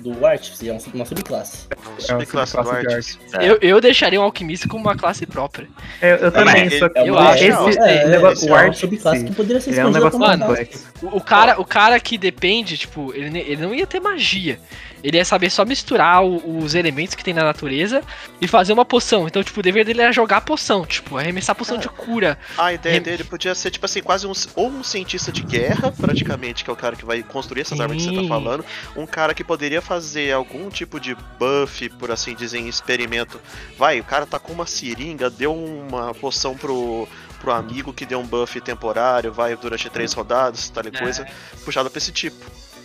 [0.00, 1.66] Do Artífice, é uma subclasse.
[1.98, 3.18] Subclasse do subclasse de Artis.
[3.40, 5.68] Eu, eu deixaria um alquimista como uma classe própria.
[6.00, 6.78] Eu, eu também, Também.
[6.78, 8.04] só que É Eu acho, esse, gostei.
[8.06, 10.86] negócio, é o uma arte, subclasse que poderia ser é um negócio como uma complexo.
[11.02, 14.58] O, o cara, o cara que depende, tipo, ele, ele não ia ter magia.
[15.02, 18.02] Ele ia saber só misturar o- os elementos que tem na natureza
[18.38, 19.26] e fazer uma poção.
[19.26, 22.36] Então, tipo, o dever dele era jogar a poção, tipo, arremessar a poção de cura.
[22.58, 25.90] A ideia Rem- dele podia ser, tipo assim, quase um, ou um cientista de guerra,
[25.90, 28.28] praticamente, que é o cara que vai construir essas armas que você tá Sim.
[28.28, 28.62] falando.
[28.94, 33.40] Um cara que poderia fazer algum tipo de buff, por assim dizer, em experimento.
[33.76, 37.08] Vai, o cara tá com uma seringa, deu uma poção pro,
[37.40, 40.90] pro amigo que deu um buff temporário, vai durante três rodadas, tal É.
[40.96, 41.26] coisa,
[41.64, 42.36] puxado pra esse tipo.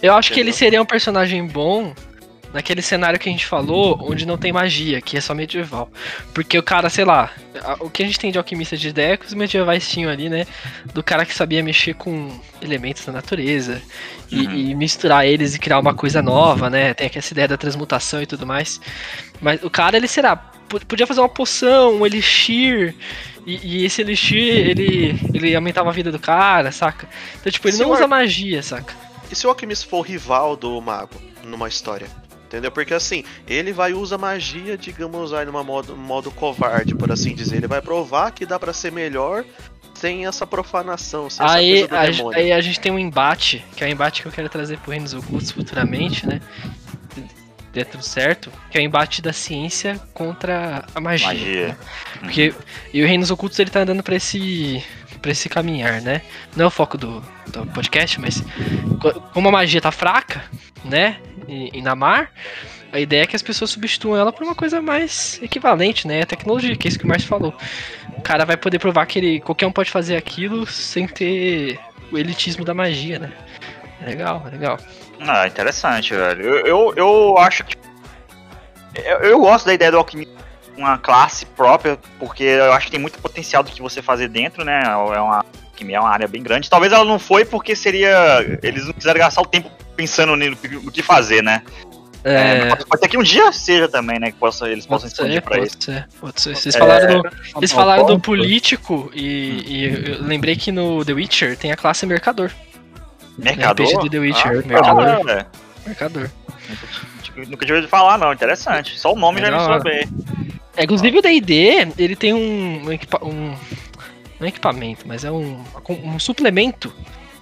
[0.01, 0.57] Eu acho que ele Entendeu?
[0.57, 1.93] seria um personagem bom
[2.55, 5.89] naquele cenário que a gente falou, onde não tem magia, que é só medieval.
[6.33, 7.31] Porque o cara, sei lá,
[7.79, 10.29] o que a gente tem de alquimista de ideia é que os medievais tinham ali,
[10.29, 10.47] né?
[10.93, 13.81] Do cara que sabia mexer com elementos da natureza
[14.31, 14.53] e, Uhum.
[14.55, 16.93] e misturar eles e criar uma coisa nova, né?
[16.95, 18.81] Tem aqui essa ideia da transmutação e tudo mais.
[19.41, 22.95] Mas o cara, ele será, po- podia fazer uma poção, um elixir.
[23.45, 27.07] E, e esse elixir, ele, ele aumentava a vida do cara, saca?
[27.39, 28.91] Então, tipo, ele Se não usa ar- magia, saca?
[29.29, 31.13] E se o alquimista for o rival do mago
[31.43, 32.07] numa história?
[32.55, 32.71] Entendeu?
[32.71, 37.57] Porque assim, ele vai usar magia, digamos, aí numa modo, modo covarde, por assim dizer.
[37.57, 39.43] Ele vai provar que dá pra ser melhor
[39.93, 42.39] sem essa profanação, sem Aí essa coisa do a, demônio.
[42.39, 44.91] aí a gente tem um embate, que é o embate que eu quero trazer pro
[44.91, 46.39] Reinos Ocultos futuramente, né?
[47.73, 51.27] Dentro do certo, que é o embate da ciência contra a magia.
[51.27, 51.67] Magia.
[51.67, 51.77] né?
[52.21, 52.53] Porque
[52.93, 54.81] e o Reinos Ocultos ele tá andando pra esse
[55.21, 56.21] para esse caminhar, né?
[56.55, 58.41] Não é o foco do, do podcast, mas
[59.01, 60.43] co- como a magia tá fraca,
[60.85, 61.17] né?
[61.47, 62.31] E, e na mar,
[62.91, 66.21] a ideia é que as pessoas substituam ela por uma coisa mais equivalente, né?
[66.21, 67.53] A tecnologia, que é isso que o Márcio falou.
[68.17, 71.79] O cara vai poder provar que ele, qualquer um pode fazer aquilo sem ter
[72.11, 73.31] o elitismo da magia, né?
[74.05, 74.77] Legal, legal.
[75.19, 76.43] Ah, interessante, velho.
[76.43, 77.75] Eu, eu, eu acho que.
[78.95, 80.35] Eu, eu gosto da ideia do alquimista
[80.77, 84.63] uma classe própria, porque eu acho que tem muito potencial do que você fazer dentro,
[84.65, 84.83] né?
[84.83, 86.69] É uma alquimia é uma área bem grande.
[86.69, 88.59] Talvez ela não foi porque seria.
[88.61, 91.61] Eles não quiseram gastar o tempo pensando no, no que fazer, né?
[92.23, 92.33] É,
[92.69, 94.31] É, pode, ser que um dia seja também, né?
[94.31, 95.77] Que possa, eles possam pode ser, expandir pra isso.
[95.77, 96.55] pode ser, pode ser.
[96.55, 98.21] Vocês É, falaram do, Vocês falaram do ponto.
[98.21, 102.51] político e, e eu lembrei que no The Witcher tem a classe mercador.
[103.37, 103.85] Mercador?
[103.85, 105.45] RPG do The Witcher, Ah, mercador.
[105.85, 106.29] Mercador.
[107.37, 108.33] Nunca- Nunca tinha ouvido falar, não.
[108.33, 108.97] Interessante.
[108.97, 109.73] Só o nome É já hora.
[109.81, 110.07] soube.
[110.77, 113.53] É, inclusive o D&D, ele tem um, um, equipa- um-
[114.39, 116.91] não é equipamento, mas é um, um suplemento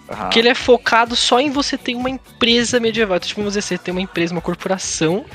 [0.09, 0.29] Aham.
[0.29, 3.17] que ele é focado só em você ter uma empresa medieval.
[3.17, 5.25] Então, tipo, vamos dizer, você tem uma empresa, uma corporação,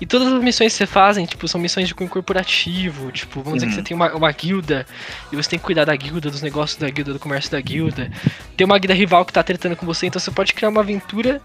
[0.00, 3.10] e todas as missões que você fazem, tipo, são missões de cunho corporativo.
[3.12, 3.76] Tipo, vamos dizer que Uhum.
[3.76, 4.86] você tem uma, uma guilda,
[5.32, 8.10] e você tem que cuidar da guilda, dos negócios da guilda, do comércio da guilda.
[8.56, 11.40] Tem uma guilda rival que tá tretando com você, então você pode criar uma aventura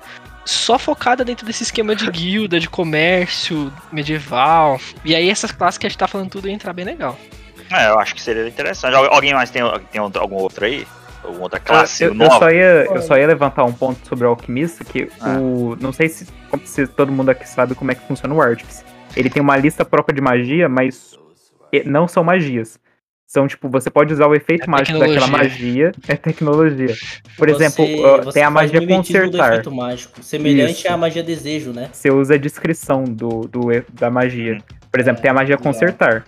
[0.46, 4.80] só focada dentro desse esquema de guilda, de comércio medieval.
[5.06, 7.18] E aí essas classes que a gente tá falando tudo ia entrar bem legal.
[7.72, 8.94] É, eu acho que seria interessante.
[8.96, 10.86] Al- Alguém mais tem, tem algum outro aí?
[11.24, 12.38] Alguma outra classe eu, eu nova?
[12.40, 15.38] só ia, eu só ia levantar um ponto sobre o alquimista, que Ah.
[15.40, 15.76] o.
[15.80, 16.28] Não sei se,
[16.66, 18.84] se todo mundo aqui sabe como é que funciona o Artifice.
[19.16, 21.18] Ele tem uma lista própria de magia, mas
[21.86, 22.80] não são magias.
[23.26, 25.86] São, tipo, você pode usar o efeito É mágico daquela tecnologia.
[25.88, 25.92] magia.
[26.08, 26.96] É tecnologia.
[27.38, 27.86] Por Você- exemplo,
[28.24, 29.50] você tem a magia consertar.
[29.54, 30.22] efeito mágico.
[30.22, 30.94] Semelhante Isso.
[30.94, 31.90] à magia desejo, né?
[31.92, 34.60] Você usa a descrição do, do, da magia.
[34.92, 35.64] Por exemplo, tem a magia legal.
[35.74, 36.26] consertar.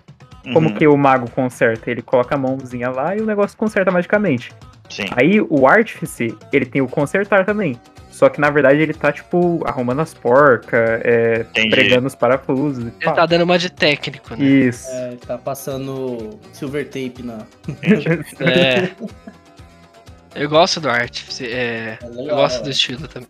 [0.53, 1.91] Como Uhum, que o mago conserta?
[1.91, 4.51] Ele coloca a mãozinha lá e o negócio conserta magicamente.
[4.89, 5.06] Sim.
[5.12, 7.80] Aí o Artifice, ele tem o consertar também.
[8.15, 12.88] Só que na verdade ele tá, tipo, arrumando as porcas, é, pregando os parafusos e
[13.02, 14.45] Ele tá dando uma de técnico, né?
[14.45, 14.88] Isso.
[14.89, 17.39] É, tá passando silver tape na.
[18.39, 18.89] É.
[20.34, 23.28] Eu gosto do Artifice, é, É eu gosto do estilo também.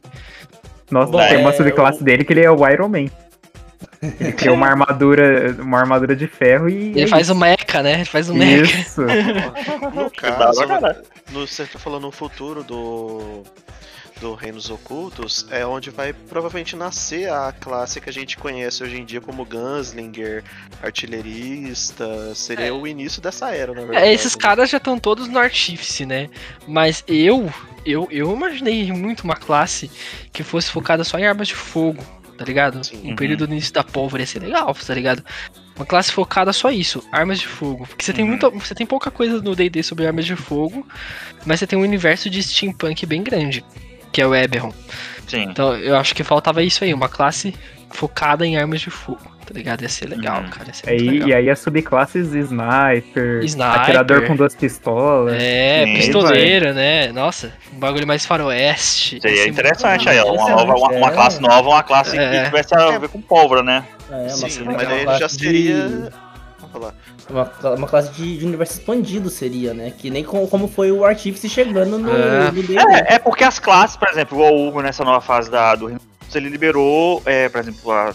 [0.92, 3.08] Nossa, Bom, tem uma é, subclasse dele que ele é o Iron Man.
[4.20, 6.90] Ele tem uma armadura, uma armadura de ferro e.
[6.90, 7.94] Ele é faz o mecha, né?
[7.96, 8.78] Ele faz o mecha.
[8.78, 9.02] Isso.
[9.94, 10.62] No caso,
[11.32, 13.44] no, você tá falando no futuro do,
[14.20, 19.00] do Reinos Ocultos, é onde vai provavelmente nascer a classe que a gente conhece hoje
[19.00, 20.44] em dia como Gunslinger,
[20.82, 22.34] artilheirista.
[22.36, 22.72] Seria É.
[22.72, 24.06] o início dessa era, na verdade.
[24.06, 26.30] É, esses caras já estão todos no Artífice, né?
[26.68, 27.52] Mas eu,
[27.86, 29.90] eu, eu imaginei muito uma classe
[30.32, 32.04] que fosse focada só em armas de fogo,
[32.38, 32.84] tá ligado?
[32.84, 33.02] Sim.
[33.04, 33.16] Um Uhum.
[33.16, 35.24] período do início da pólvora ia ser legal, tá ligado?
[35.76, 37.86] Uma classe focada só isso, armas de fogo.
[37.88, 38.32] Porque você tem Uhum.
[38.32, 40.88] muita, você tem pouca coisa no D&D sobre armas de fogo,
[41.46, 43.64] mas você tem um universo de steampunk bem grande,
[44.12, 44.74] que é o Eberron.
[45.28, 45.44] Sim.
[45.44, 47.54] Então eu acho que faltava isso aí, uma classe
[47.92, 49.82] focada em armas de fogo, tá ligado?
[49.82, 50.50] Ia ser legal, Uhum.
[50.50, 50.68] cara.
[50.68, 51.30] Ia ser Aí, legal.
[51.30, 53.80] e aí as subclasses sniper, Sniper.
[53.82, 55.36] atirador com duas pistolas.
[55.42, 55.94] É, Sim.
[55.96, 57.12] pistoleiro, né?
[57.12, 59.20] Nossa, um bagulho mais faroeste.
[59.22, 61.12] Seria Ia ser muito interessante aí, ó, uma, nova, uma, uma É.
[61.12, 62.40] classe nova, uma classe É.
[62.40, 63.86] que tivesse a ver com pólvora, né?
[64.12, 65.88] É, Sim, mas ele classe já de- seria.
[66.60, 66.94] Vamos falar.
[67.28, 69.92] Uma, uma classe de, de universo expandido seria, né?
[69.98, 72.52] Que nem com- como foi o Artífice chegando no, É.
[72.52, 72.80] no.
[72.94, 75.90] É, é porque as classes, por exemplo, o Hugo nessa nova fase da, do
[76.36, 78.14] ele liberou, é, por exemplo, a-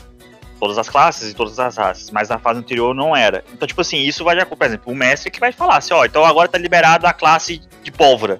[0.60, 3.42] todas as classes e todas as raças, mas na fase anterior não era.
[3.52, 5.94] Então, tipo assim, isso vai de acordo, por exemplo, o mestre que vai falar assim,
[5.94, 8.38] ó, então agora tá liberado a classe de pólvora.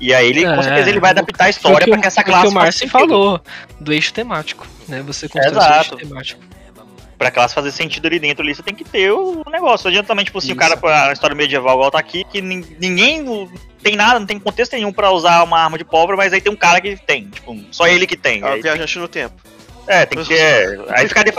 [0.00, 2.22] E aí ele, É, com certeza, ele vai adaptar a o história o- que essa
[2.22, 3.40] foi o classe que o Márcio falou,
[3.80, 5.02] do eixo temático, né?
[5.02, 5.94] Você constrói Exato.
[5.94, 6.40] eixo temático.
[7.18, 9.84] Pra classe fazer sentido ali dentro ali, você tem que ter o negócio.
[9.86, 12.76] Não adianta também, tipo assim, o cara, pra história medieval igual tá aqui, que nin-
[12.78, 13.24] ninguém
[13.82, 16.52] tem nada, não tem contexto nenhum pra usar uma arma de pólvora, mas aí tem
[16.52, 18.42] um cara que tem, tipo, só ele que tem.
[18.42, 19.34] É o Aí- viajante no tempo.
[19.86, 20.80] É, tem que ter.
[20.88, 21.32] Aí ficaria,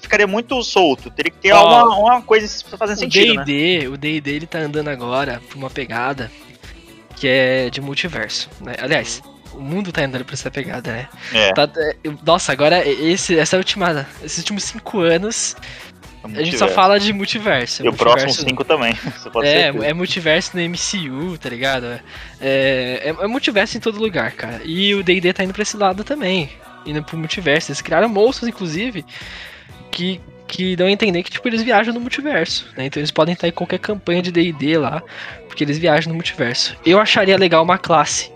[0.00, 1.10] ficaria muito solto.
[1.10, 2.46] Teria que ter Ó, alguma uma coisa
[2.76, 3.44] fazendo O sentido, né?
[3.44, 6.30] D&D, o D&D ele tá andando agora por uma pegada
[7.16, 8.74] que é de multiverso, né?
[8.78, 9.22] Aliás,
[9.54, 11.08] o mundo tá andando por essa pegada, né?
[11.32, 15.56] É, Tá- é, nossa, agora esse, essa última, esses últimos cinco anos
[16.34, 17.84] a gente só fala de multiverso.
[17.84, 18.92] E o próximo multiverso- 5 também.
[19.44, 19.82] É, ser.
[19.84, 21.86] é multiverso no MCU, tá ligado?
[22.40, 24.60] É, é, é multiverso em todo lugar, cara.
[24.64, 26.50] E o D&D tá indo pra esse lado também.
[26.86, 27.70] Indo pro multiverso.
[27.70, 29.04] Eles criaram monstros, inclusive,
[29.90, 32.86] que, que dão a entender que, tipo, eles viajam no multiverso, né?
[32.86, 35.02] Então eles podem estar em qualquer campanha de D&D lá,
[35.48, 36.76] porque eles viajam no multiverso.
[36.86, 38.30] Eu acharia legal uma classe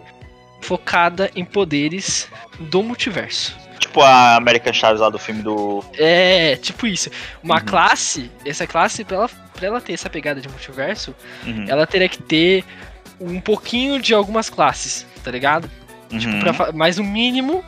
[0.60, 3.56] focada em poderes do multiverso.
[3.78, 5.82] Tipo a American Chaves lá do filme do.
[5.98, 7.10] É, tipo isso.
[7.42, 7.64] Uma Uhum.
[7.64, 11.14] classe, essa classe, pra ela, pra ela ter essa pegada de multiverso,
[11.46, 11.64] Uhum.
[11.66, 12.64] ela teria que ter
[13.20, 15.68] um pouquinho de algumas classes, tá ligado?
[16.12, 16.40] Uhum.
[16.40, 17.64] Pra fa- mas o mínimo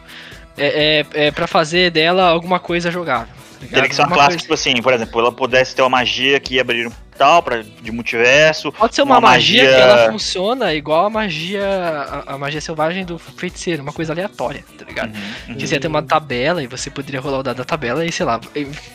[0.57, 3.35] é, é, é para fazer dela alguma coisa jogável.
[3.61, 3.67] Tá?
[3.69, 6.41] Teria que ser uma Alguma classe, tipo assim, por exemplo, ela pudesse ter uma magia
[6.41, 6.91] que ia abrir
[7.23, 8.73] portal pra, de multiverso.
[8.73, 11.65] Pode ser uma, uma magia, magia- que ela funciona igual a magia
[12.27, 15.13] a, a magia selvagem do feiticeiro, uma coisa aleatória, tá ligado?
[15.49, 15.55] Uhum.
[15.55, 18.11] Que você ia ter uma tabela e você poderia rolar o dado da tabela e
[18.13, 18.41] sei lá.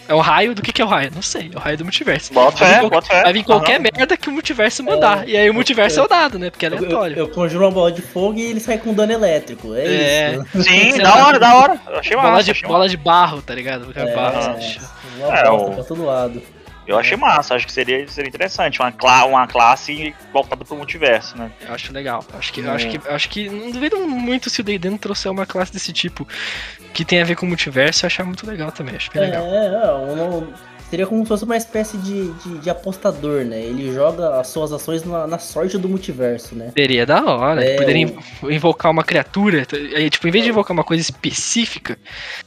[0.08, 1.12] É o raio do que, que é o raio?
[1.14, 2.34] Não sei, é o raio do multiverso.
[2.34, 3.22] Bota Vai vir fé, qual- bota.
[3.22, 3.84] Vai vir qualquer Aham.
[3.98, 5.28] merda que o multiverso mandar.
[5.28, 6.50] e aí o multiverso é o dado, né?
[6.50, 7.18] Porque é Eu, eu, aleatório.
[7.18, 9.74] eu conjuro uma bola de fogo e ele sai com dano elétrico.
[9.74, 10.36] É, É.
[10.56, 10.64] isso.
[10.68, 11.80] Sim, da tá- hora, da hora.
[11.88, 12.28] Eu achei massa.
[12.30, 13.92] bola, de, achei bola de barro, tá ligado?
[13.96, 14.58] É, barro.
[15.18, 16.42] uma É, bosta o- pra todo lado.
[16.88, 18.80] Eu achei massa, acho que seria, seria interessante.
[18.80, 21.52] Uma, cla uma classe voltada pro multiverso, né?
[21.68, 22.24] Eu acho legal.
[22.34, 22.70] Acho que, É.
[22.70, 25.92] acho que, acho que não duvido muito se o D&D não trouxer uma classe desse
[25.92, 26.26] tipo
[26.94, 28.06] que tem a ver com o multiverso.
[28.06, 28.96] Eu achar muito legal também.
[28.96, 29.44] Acho bem É, legal.
[29.46, 30.54] é, um-
[30.90, 33.60] seria como se fosse uma espécie de, de, de apostador, né?
[33.62, 36.72] Ele joga as suas ações na, na sorte do multiverso, né?
[36.78, 37.64] Seria da hora.
[37.64, 39.66] É, Poderia o- inv- invocar uma criatura.
[39.96, 41.98] Aí, tipo, em vez de invocar uma coisa específica,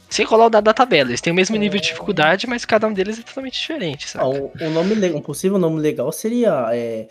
[0.09, 1.09] sem rolar o dado da tabela.
[1.09, 4.21] Eles têm o mesmo nível de dificuldade, mas cada um deles é totalmente diferente, Ah,
[4.23, 4.25] sabe?
[4.37, 7.07] um, um nome um possível nome legal seria é,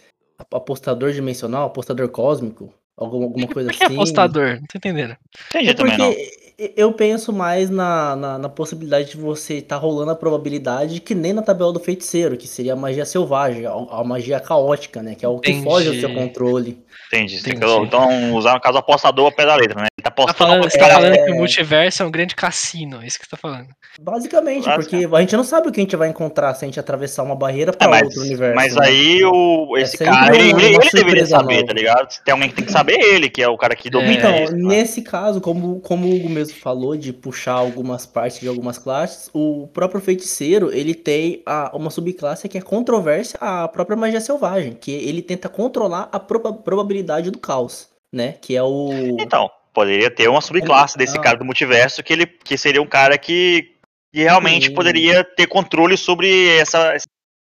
[0.53, 3.95] apostador dimensional, apostador cósmico, alguma, alguma coisa Por que assim.
[3.95, 4.55] apostador?
[4.61, 5.17] Não tô entendendo.
[5.49, 6.07] Entendi É também, não.
[6.11, 11.15] porque eu penso mais na, na, na possibilidade de você estar rolando a probabilidade que
[11.15, 15.15] nem na tabela do feiticeiro, que seria a magia selvagem, a, a magia caótica, né?
[15.15, 15.65] Que é o que Entendi.
[15.65, 16.85] foge ao seu controle.
[17.13, 17.37] Entendi.
[17.39, 17.57] Entendi.
[17.87, 19.87] então, usar no caso apostador ao pé da letra, né?
[19.99, 22.35] Ele tá Tá apostando falando, pra você tá falando que o multiverso é um grande
[22.35, 23.69] cassino, é isso que você tá falando.
[24.01, 26.69] Basicamente, Claro, porque a gente não sabe o que a gente vai encontrar se a
[26.69, 28.55] gente atravessar uma barreira É, para mas, outro universo.
[28.55, 28.87] mas né?
[28.87, 31.67] aí o, esse sempre cara, ele, ele, ele deveria saber, nova.
[31.67, 32.09] tá ligado?
[32.25, 34.53] Tem alguém que tem que saber ele, que é o cara que domina Então, isso.
[34.57, 34.69] né?
[34.77, 39.29] nesse caso, como, como o Hugo mesmo falou, de puxar algumas partes de algumas classes,
[39.35, 44.73] o próprio feiticeiro, ele tem a, uma subclasse que é controvérsia à própria magia selvagem,
[44.73, 48.33] que ele tenta controlar a proba- probabilidade do caos, né?
[48.33, 49.17] Que é o...
[49.21, 51.21] Então, poderia ter uma subclasse desse Ah.
[51.21, 53.73] cara do multiverso que ele que seria um cara que,
[54.13, 54.75] que realmente Sim.
[54.75, 56.95] poderia ter controle sobre essa,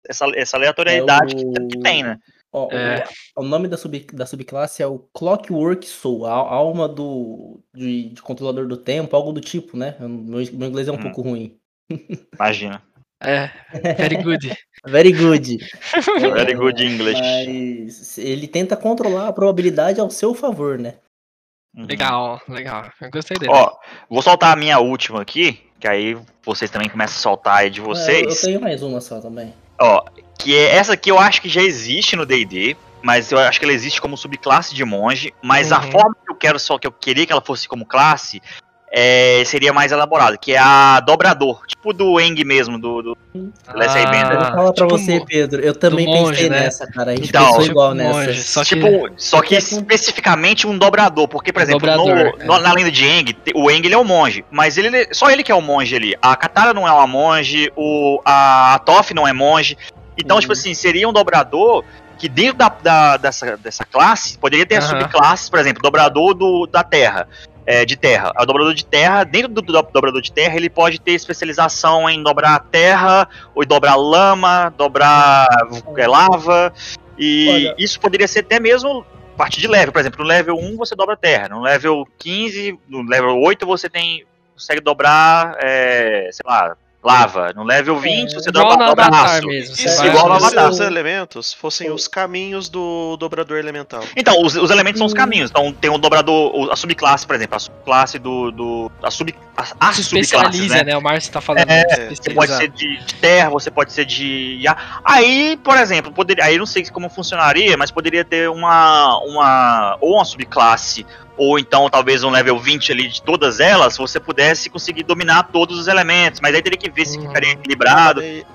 [0.08, 2.18] essa, essa aleatoriedade É o- que, tem, né?
[2.52, 3.04] Ó, o- É.
[3.36, 8.10] O, nome da, sub, da subclasse é o Clockwork Soul, a, a alma do de,
[8.10, 9.96] de controlador do tempo, algo do tipo, né?
[10.00, 11.02] Eu- Meu, meu inglês é um Hum.
[11.02, 11.56] pouco ruim.
[12.36, 12.82] Imagina.
[13.22, 13.50] É,
[13.98, 14.58] very good.
[14.88, 15.58] Very good.
[16.22, 17.20] Very good English.
[17.20, 20.96] Mas ele tenta controlar a probabilidade ao seu favor, né?
[21.76, 21.86] Uhum.
[21.86, 22.90] legal, legal.
[23.02, 23.52] Eu gostei dele.
[23.52, 23.76] Ó,
[24.10, 27.82] vou soltar a minha última aqui, que aí vocês também começam a soltar aí de
[27.82, 28.42] É, Eu, eu vocês.
[28.42, 29.54] tenho mais uma só também.
[29.82, 30.02] Ó,
[30.40, 33.66] que é essa aqui eu acho que já existe no D&D, mas eu acho que
[33.66, 35.92] ela existe como subclasse de monge, mas a Uhum.
[35.92, 38.42] forma que eu quero só que eu queria que ela fosse como classe
[38.92, 44.32] é, seria mais elaborada, que é a dobrador, tipo do Eng mesmo, do, do Bender.
[44.32, 45.62] Eu vou falar pra tipo você, Pedro.
[45.62, 46.60] Eu também monge, pensei né?
[46.62, 47.12] nessa, cara.
[47.12, 48.44] A gente Então, pensou tipo igual monge, nessa.
[48.44, 52.46] Só que- tipo, só que É especificamente um dobrador, porque, por exemplo, Dobrador, no- é.
[52.46, 55.44] no- na lenda de Eng, o Eng ele é o monge, mas ele só ele
[55.44, 56.16] que é o monge ali.
[56.22, 59.78] A Katara não é uma monge, o, a, a Toph não é monge.
[60.18, 60.42] Então, Uhum.
[60.42, 61.84] tipo assim, seria um dobrador
[62.18, 64.88] que dentro da, da- dessa, dessa classe poderia ter Aham.
[65.00, 67.28] subclasses, por exemplo, dobrador do, da terra.
[67.70, 68.34] É, de terra.
[68.36, 72.24] O dobrador de terra, dentro do, do dobrador de terra, ele pode ter especialização em
[72.24, 75.48] dobrar terra, ou dobrar lama, dobrar
[75.96, 76.74] é, lava.
[77.16, 79.06] E Olha- isso poderia ser até mesmo
[79.38, 79.92] parte de level.
[79.94, 83.88] Por exemplo, no level 1 você dobra terra, no level 15, no level 8 você
[83.88, 84.26] tem
[84.56, 87.54] consegue dobrar, é, sei lá, lava.
[87.56, 89.48] No level 20 você Igual dobra, no dobra Avatar aço.
[89.48, 89.76] mesmo.
[89.76, 90.70] Você vai- igual no os- Avatar.
[90.70, 94.04] os elementos fossem os caminhos do dobrador elemental?
[94.16, 95.08] Então, os, os elementos são Hum.
[95.08, 95.50] os caminhos.
[95.50, 98.52] Então, tem o dobrador, a subclasse, por exemplo, a subclasse do.
[98.52, 99.38] do a sub, Se
[99.70, 100.84] subclasses, especializa, né?
[100.84, 100.98] né?
[100.98, 101.70] O Márcio tá falando.
[101.70, 104.62] É, Você pode ser de, de terra, você pode ser de.
[104.68, 105.02] ar.
[105.04, 106.44] Aí, por exemplo, poderia.
[106.46, 109.18] Aí eu não sei como funcionaria, mas poderia ter uma.
[109.24, 111.06] uma ou uma subclasse
[111.40, 115.80] ou então talvez um level 20 ali de todas elas, você pudesse conseguir dominar todos
[115.80, 117.28] os elementos, mas aí teria que ver se Uhum.
[117.28, 118.22] ficaria equilibrado.
[118.22, 118.46] Aí,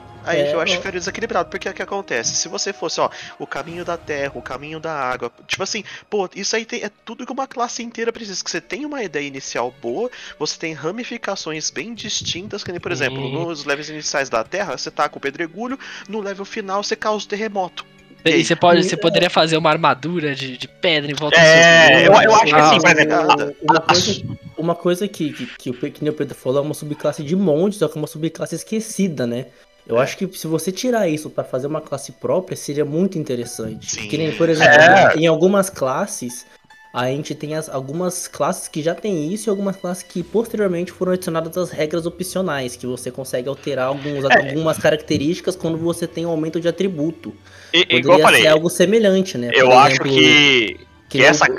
[0.40, 2.34] É, eu acho que ficaria desequilibrado, porque o que acontece?
[2.34, 6.26] Se você fosse, ó, o caminho da terra, o caminho da água, tipo assim, pô,
[6.34, 8.42] isso aí tem- é tudo que uma classe inteira precisa.
[8.42, 12.90] Que você tem uma ideia inicial boa, você tem ramificações bem distintas, que nem, por
[12.90, 15.78] exemplo, nos levels iniciais da terra, você tá com o pedregulho,
[16.08, 17.84] no level final você causa o terremoto.
[18.24, 22.04] E você, pode, você poderia fazer uma armadura de, de pedra em volta É, do
[22.04, 24.22] seu eu- eu acho que assim, por exemplo, Uma coisa,
[24.56, 27.36] uma coisa que, que, que, o que nem o Pedro falou é uma subclasse de
[27.36, 29.46] monte, só que é uma subclasse esquecida, né?
[29.86, 33.90] Eu acho que se você tirar isso pra fazer uma classe própria, seria muito interessante.
[34.00, 34.08] Sim.
[34.08, 35.14] Que nem, por exemplo, É.
[35.18, 36.46] em algumas classes,
[36.94, 40.92] a gente tem as, algumas classes que já tem isso e algumas classes que posteriormente
[40.92, 44.48] foram adicionadas as regras opcionais, que você consegue alterar alguns, É.
[44.50, 47.34] algumas características quando você tem um aumento de atributo.
[47.72, 49.50] E, igual eu Poderia falei, ser algo semelhante, né?
[49.52, 51.44] eu Por acho exemplo, que, que nem essa.
[51.50, 51.56] o-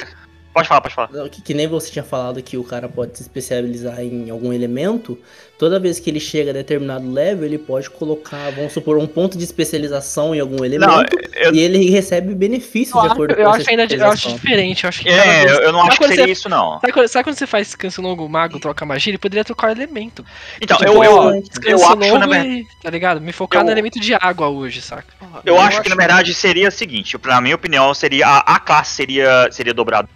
[0.55, 1.09] Pode falar, pode falar.
[1.29, 5.19] Que, que nem você tinha falado que o cara pode se especializar em algum elemento.
[5.59, 9.37] Toda vez que ele chega a determinado level, ele pode colocar, vamos supor, um ponto
[9.37, 10.89] de especialização em algum elemento.
[10.89, 11.03] Não,
[11.33, 14.09] eu, E ele recebe benefícios Eu de acho, acordo eu com acho essa ainda eu
[14.09, 14.83] acho diferente.
[14.85, 16.79] Eu acho que é, eu, eu não acho que seria você- isso, não.
[16.79, 19.11] Sabe quando, sabe quando você faz cancelou o mago, troca magia?
[19.11, 20.25] Ele poderia trocar o elemento.
[20.61, 22.47] Então, Tipo, eu, eu, eu acho, na verdade.
[22.47, 23.19] e, tá ligado?
[23.19, 25.07] Me focar Eu- no elemento de água hoje, saca?
[25.45, 28.93] Eu acho que na verdade seria o seguinte, na minha opinião, seria a, a classe
[28.95, 30.07] seria seria dobrada.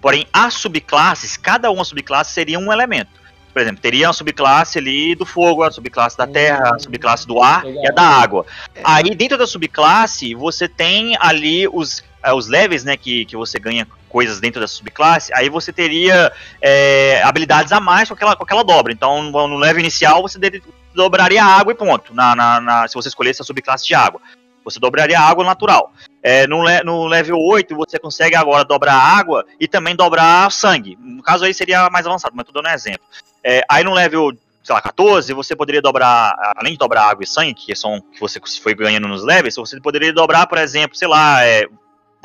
[0.00, 3.10] Porém, as subclasses, cada uma subclasse seria um elemento.
[3.52, 7.42] Por exemplo, teria uma subclasse ali do fogo, a subclasse da terra, a subclasse do
[7.42, 7.84] ar Legal.
[7.84, 8.44] e a da água.
[8.74, 8.82] É.
[8.84, 13.58] Aí dentro da subclasse, você tem ali os, eh, os levels, né, que, que você
[13.58, 16.30] ganha coisas dentro da subclasse, aí você teria
[16.60, 18.92] eh, habilidades a mais com aquela, com aquela dobra.
[18.92, 20.38] Então, no, no level inicial, você
[20.94, 24.20] dobraria a água e ponto, na, na, na- se você escolhesse a subclasse de água.
[24.64, 25.92] Você dobraria a água natural.
[26.28, 30.98] É, no, no level 8, você consegue agora dobrar água e também dobrar sangue.
[31.00, 33.06] No caso aí seria mais avançado, mas tô dando um exemplo.
[33.44, 37.26] É, aí no level, sei lá, 14, você poderia dobrar, além de dobrar água e
[37.28, 41.06] sangue, que são que você foi ganhando nos levels, você poderia dobrar, por exemplo, sei
[41.06, 41.68] lá, é,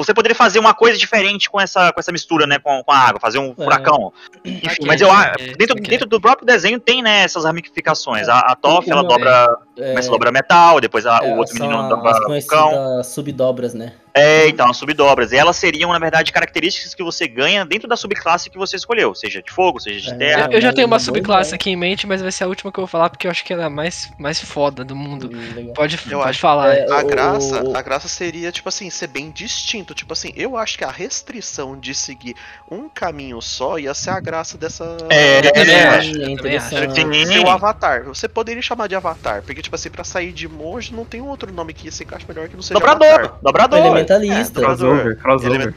[0.03, 2.97] você poderia fazer uma coisa diferente com essa, com essa mistura, né, com, com a
[2.97, 4.11] água, fazer um furacão.
[4.45, 5.87] Enfim, Ok, mas eu acho, ok, dentro, ok.
[5.89, 8.27] dentro do próprio desenho tem, né, essas ramificações.
[8.29, 11.37] A, a Toff, ela Uma- dobra, É, começa a dobrar metal, depois a- é, o
[11.37, 13.93] outro são menino as dobra conhecidas subdobras, né?
[14.13, 15.31] É, então, as subdobras.
[15.31, 19.15] E elas seriam, na verdade, características que você ganha dentro da subclasse que você escolheu,
[19.15, 20.17] seja de fogo, seja de É.
[20.17, 20.45] terra.
[20.47, 22.79] Eu, eu já tenho uma subclasse aqui em mente, mas vai ser a última que
[22.79, 25.29] eu vou falar porque eu acho que ela é a mais, mais foda do mundo.
[25.33, 25.73] Hum, legal.
[25.73, 26.73] Pode, Eu pode acho- falar.
[26.75, 29.93] É, A o- graça, o- a graça seria, tipo assim, ser bem distinto.
[29.93, 32.35] Tipo assim, eu acho que a restrição de seguir
[32.69, 34.97] um caminho só ia ser a graça dessa.
[35.09, 36.11] É, é, acho,
[36.47, 37.25] é.
[37.25, 38.03] Seu avatar.
[38.05, 41.27] Você poderia chamar de avatar, porque, tipo assim, pra sair de monge não tem um
[41.29, 43.39] outro nome que se encaixe melhor que não seja Dobrador, avatar.
[43.41, 44.00] dobrador.
[44.01, 44.59] Elementalista.
[44.61, 45.55] É, Crossover, crossover.
[45.61, 45.75] Element-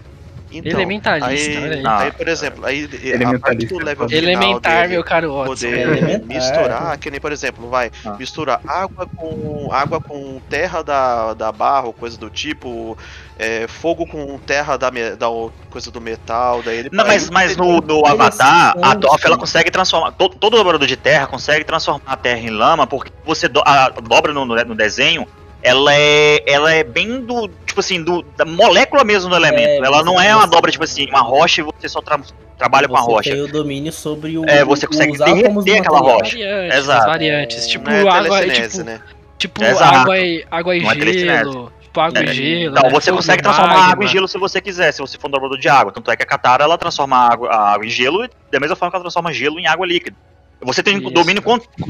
[0.56, 1.72] Então, Elementalista, aí.
[1.72, 1.98] aí, Ah.
[2.02, 2.88] aí, por exemplo, aí
[3.34, 5.46] a parte do level Elementar, meu caro Watson.
[5.66, 8.14] poder Elementar, misturar, que nem por exemplo, vai Ah.
[8.16, 12.96] misturar água com água com terra da, da barra, ou coisa do tipo,
[13.36, 15.26] é, fogo com terra da, da
[15.70, 18.94] coisa do metal, daí ele Não, mas, mas no, no Avatar, a.
[18.94, 20.12] Toff ela consegue transformar.
[20.12, 23.88] Todo, todo dobrador de terra consegue transformar a terra em lama, porque você do, a
[23.88, 25.26] dobra no, no desenho,
[25.64, 27.48] ela é, ela é bem do.
[27.66, 29.82] Tipo assim, do, da molécula mesmo do elemento.
[29.82, 32.20] É, ela não é uma você- dobra, tipo assim, uma rocha e você só tra-
[32.56, 33.30] trabalha com a Você rocha.
[33.30, 34.44] tem o domínio sobre o.
[34.48, 36.36] É, você consegue usar derreter aquela rocha.
[36.36, 37.00] Variantes, Exato.
[37.00, 37.66] as variantes.
[37.66, 39.00] Tipo, é água, tipo, né?
[39.38, 39.94] tipo Exato.
[39.96, 41.72] água e, água e Não é gelo.
[41.82, 42.70] Tipo, água É, e gelo.
[42.76, 42.90] Então né?
[42.90, 43.92] você Fogo consegue transformar magma.
[43.92, 45.90] água em gelo se você quiser, se você for um dobrador de água.
[45.92, 48.76] Tanto é que a Katara ela transforma a água, a água em gelo da mesma
[48.76, 50.16] forma que ela transforma gelo em água líquida.
[50.62, 51.10] Você tem Isso.
[51.10, 51.42] domínio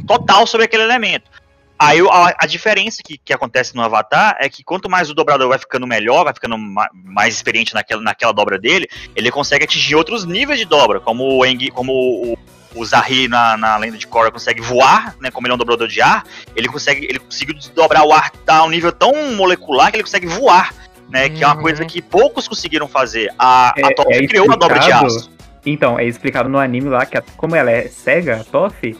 [0.06, 1.30] total sobre aquele elemento.
[1.78, 5.48] Aí a, a diferença que, que acontece no Avatar é que quanto mais o dobrador
[5.48, 9.94] vai ficando melhor, vai ficando ma- mais experiente naquela, naquela dobra dele, ele consegue atingir
[9.96, 12.38] outros níveis de dobra, como o Engi, como o,
[12.76, 15.88] o Zahri na, na lenda de Korra consegue voar, né, como ele é um dobrador
[15.88, 19.96] de ar, ele consegue, ele conseguiu dobrar o ar a um nível tão molecular que
[19.96, 20.72] ele consegue voar,
[21.10, 21.62] né, que é uma Uhum.
[21.62, 23.32] coisa que poucos conseguiram fazer.
[23.36, 25.30] A, a É- Toff é criou a dobra de aço.
[25.66, 28.96] Então, é explicado no anime lá que, a- como ela é cega, a Toff,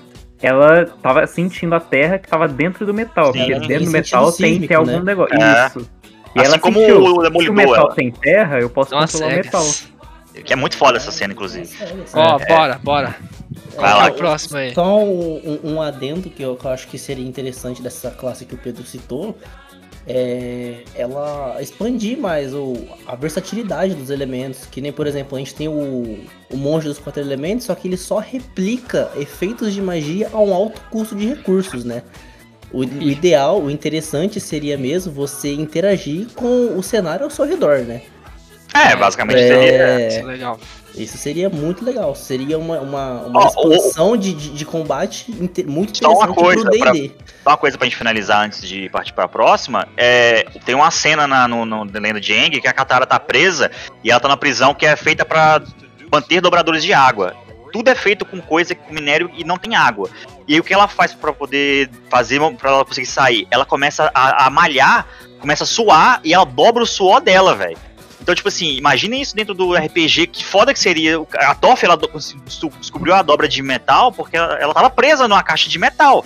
[0.46, 3.32] ela tava sentindo a terra que tava dentro do metal.
[3.32, 3.38] Sim.
[3.46, 5.02] Porque dentro do metal tem, sísmico, tem algum né?
[5.02, 5.34] negócio.
[5.42, 5.66] É.
[5.66, 5.90] Isso.
[6.34, 7.00] E Assim ela como sentiu.
[7.02, 9.60] o Se o Demolidor, metal ela- tem terra, eu posso Nossa, controlar o metal.
[9.62, 9.94] cegas.
[10.44, 11.68] que é muito foda essa cena, inclusive.
[12.12, 12.46] Ó, É.
[12.46, 13.14] bora, bora.
[13.76, 14.06] Vai Qual lá.
[14.06, 14.74] é o próximo aí?
[14.74, 18.44] Só um, um- um adendo que eu, que eu acho que seria interessante dessa classe
[18.44, 19.38] que o Pedro citou.
[20.06, 22.74] É ela expandir mais o,
[23.06, 24.66] a versatilidade dos elementos.
[24.66, 26.18] Que nem, por exemplo, a gente tem o,
[26.50, 30.52] o monge dos quatro elementos, só que ele só replica efeitos de magia a um
[30.52, 32.02] alto custo de recursos, né?
[32.72, 37.78] O, o ideal, o interessante seria mesmo você interagir com o cenário ao seu redor,
[37.78, 38.02] né?
[38.74, 39.56] É, basicamente seria.
[39.56, 40.58] É, Isso é legal.
[40.96, 42.14] Isso seria muito legal.
[42.14, 45.32] Seria uma, uma, uma Ó, expansão de, de, de combate
[45.66, 47.12] muito Só uma interessante coisa pro D&D.
[47.42, 49.88] Só uma coisa pra gente finalizar antes de partir pra próxima.
[49.96, 53.70] É, tem uma cena na, no, no Lenda de Aang que a Katara tá presa
[54.02, 55.62] e ela tá na prisão que é feita pra
[56.12, 57.34] manter dobradores de água.
[57.72, 60.08] Tudo é feito com coisa, com minério e não tem água.
[60.46, 63.48] E aí o que ela faz pra poder fazer, pra ela conseguir sair?
[63.50, 65.06] Ela começa a, a malhar,
[65.40, 67.76] começa a suar e ela dobra o suor dela, velho.
[68.24, 71.18] Então, tipo assim, imaginem isso dentro do RPG, que foda que seria.
[71.34, 71.98] A Toff, ela
[72.48, 76.24] su- descobriu a dobra de metal porque ela, ela tava presa numa caixa de metal.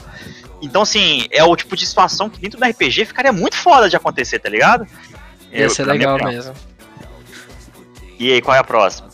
[0.63, 3.97] Então, assim, é o tipo de situação que dentro do RPG ficaria muito foda de
[3.97, 4.87] acontecer, tá ligado?
[5.53, 6.55] Ia ser minha legal mesmo.
[8.17, 9.09] E aí, qual é a próxima?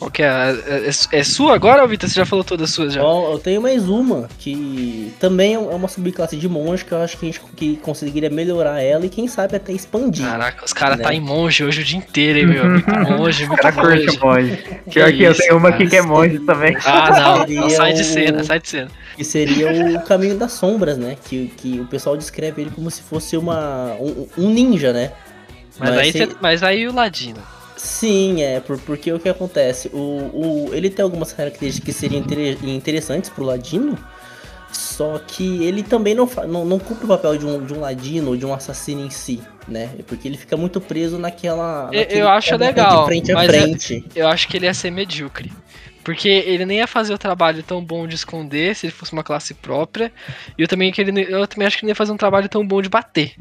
[0.00, 0.26] Qual que é?
[0.26, 2.08] É, é- é sua agora, ou Vitor?
[2.08, 3.02] Você já falou todas as suas já?
[3.02, 7.18] Bom, eu tenho mais uma, que também é uma subclasse de monge, que eu acho
[7.18, 10.24] que a gente que conseguiria melhorar ela e quem sabe até expandir.
[10.26, 11.04] Caraca, os caras Né?
[11.04, 12.64] tá em monge hoje o dia inteiro, hein, meu?
[12.64, 14.18] Muito monge, muito cara curte monge.
[14.22, 14.58] monge.
[14.90, 15.86] Pior que eu isso, tenho uma cara.
[15.86, 16.76] que é monge também.
[16.84, 17.10] Ah,
[17.46, 18.90] não, não, sai de cena, sai de cena.
[19.16, 21.14] Que seria o caminho das sombras, né?
[21.28, 25.12] Que, que o pessoal descreve ele como se fosse uma, um, um ninja, né?
[25.78, 27.38] Mas, Mas aí, se- cê- mas aí o Ladino.
[27.82, 29.88] Sim, é, por, porque o que acontece?
[29.92, 29.96] O,
[30.68, 33.98] o, ele tem algumas características que seriam inter- interessantes pro Ladino,
[34.70, 38.28] só que ele também não, não, não cumpre o papel de um, de um Ladino
[38.32, 39.88] ou de um assassino em si, né?
[40.06, 41.88] Porque ele fica muito preso naquela.
[41.90, 44.04] Eu- eu acho combat legal, De frente a é- frente.
[44.14, 45.50] Eu acho que ele ia ser medíocre.
[46.04, 49.22] Porque ele nem ia fazer o trabalho tão bom de esconder se ele fosse uma
[49.22, 50.12] classe própria.
[50.58, 52.66] E eu também, que ele, eu também acho que ele ia fazer um trabalho tão
[52.66, 53.34] bom de bater.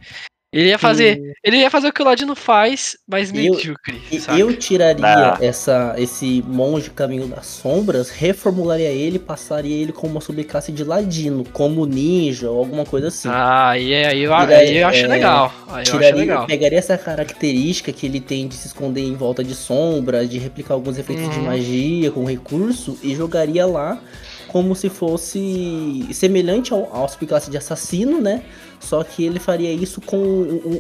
[0.52, 1.34] Ele ia fazer.
[1.44, 4.02] Ele ia fazer o que o Ladino faz, mas Eu- medíocre.
[4.12, 4.40] E saca?
[4.40, 5.38] eu tiraria Ah.
[5.40, 11.44] essa, esse monge caminho das sombras, reformularia ele, passaria ele como uma subclasse de ladino,
[11.54, 13.30] como ninja ou alguma coisa assim.
[13.30, 15.54] Ah, aí, é- aí, eu, aí eu acho é, legal.
[15.68, 16.48] Aí eu acho Tiraria, legal.
[16.48, 20.74] pegaria essa característica que ele tem de se esconder em volta de sombra, de replicar
[20.74, 21.46] alguns efeitos de Uhum.
[21.46, 24.02] magia com recurso e jogaria lá
[24.48, 28.42] como se fosse semelhante ao, ao subclasse de assassino, né?
[28.80, 30.18] Só que ele faria isso com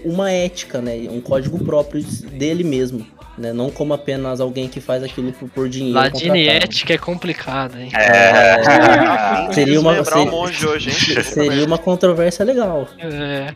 [0.06, 1.08] uma ética, né?
[1.10, 3.06] Um código próprio dele mesmo,
[3.38, 3.52] né?
[3.54, 6.00] Não como apenas alguém que faz aquilo por, por dinheiro.
[6.00, 6.38] E contratado.
[6.38, 7.90] ética é complicado, hein?
[7.94, 8.58] É.
[9.54, 10.96] Seria uma- seria- o monge hoje, hein?
[11.24, 12.88] Seria uma controvérsia legal.
[13.00, 13.54] É,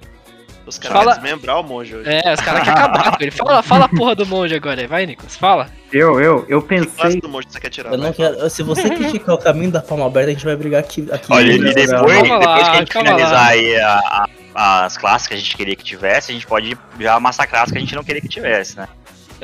[0.65, 2.09] Os caras Fala- vão desmembrar o monge hoje.
[2.09, 3.31] é os caras querem acabar com ele.
[3.31, 5.67] Fala, fala a porra do monge agora, vai, Nicolas, fala.
[5.91, 7.19] Eu, eu, eu Que pensei.
[7.19, 7.91] do monge você quer tirar?
[7.91, 8.49] Eu não quero.
[8.49, 11.07] Se você criticar o caminho da palma aberta, a gente vai brigar aqui.
[11.11, 13.47] aqui Olha, e depois, depois lá, que a gente finalizar lá.
[13.47, 17.19] aí a- a- as classes que a gente queria que tivesse, a gente pode já
[17.19, 18.87] massacrar as que a gente não queria que tivesse, né?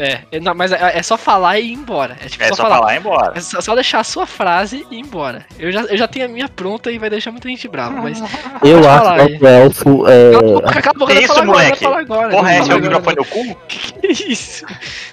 [0.02, 2.16] É, é, não, mas é, é só falar e ir embora.
[2.24, 2.78] É tipo É só, só falar.
[2.78, 3.32] falar e ir embora.
[3.36, 5.46] É só, só deixar a sua frase e ir embora.
[5.60, 8.20] Eu já, eu já tenho a minha pronta e vai deixar muita gente brava, mas.
[8.64, 10.32] Eu acho falar que o elfo é.
[10.32, 11.84] Cala a boca, cala a boca, Que não isso, fala agora, moleque?
[11.84, 12.30] fala agora.
[12.30, 13.56] Porra, é, o agora, microfone no cu?
[13.68, 14.66] Que isso?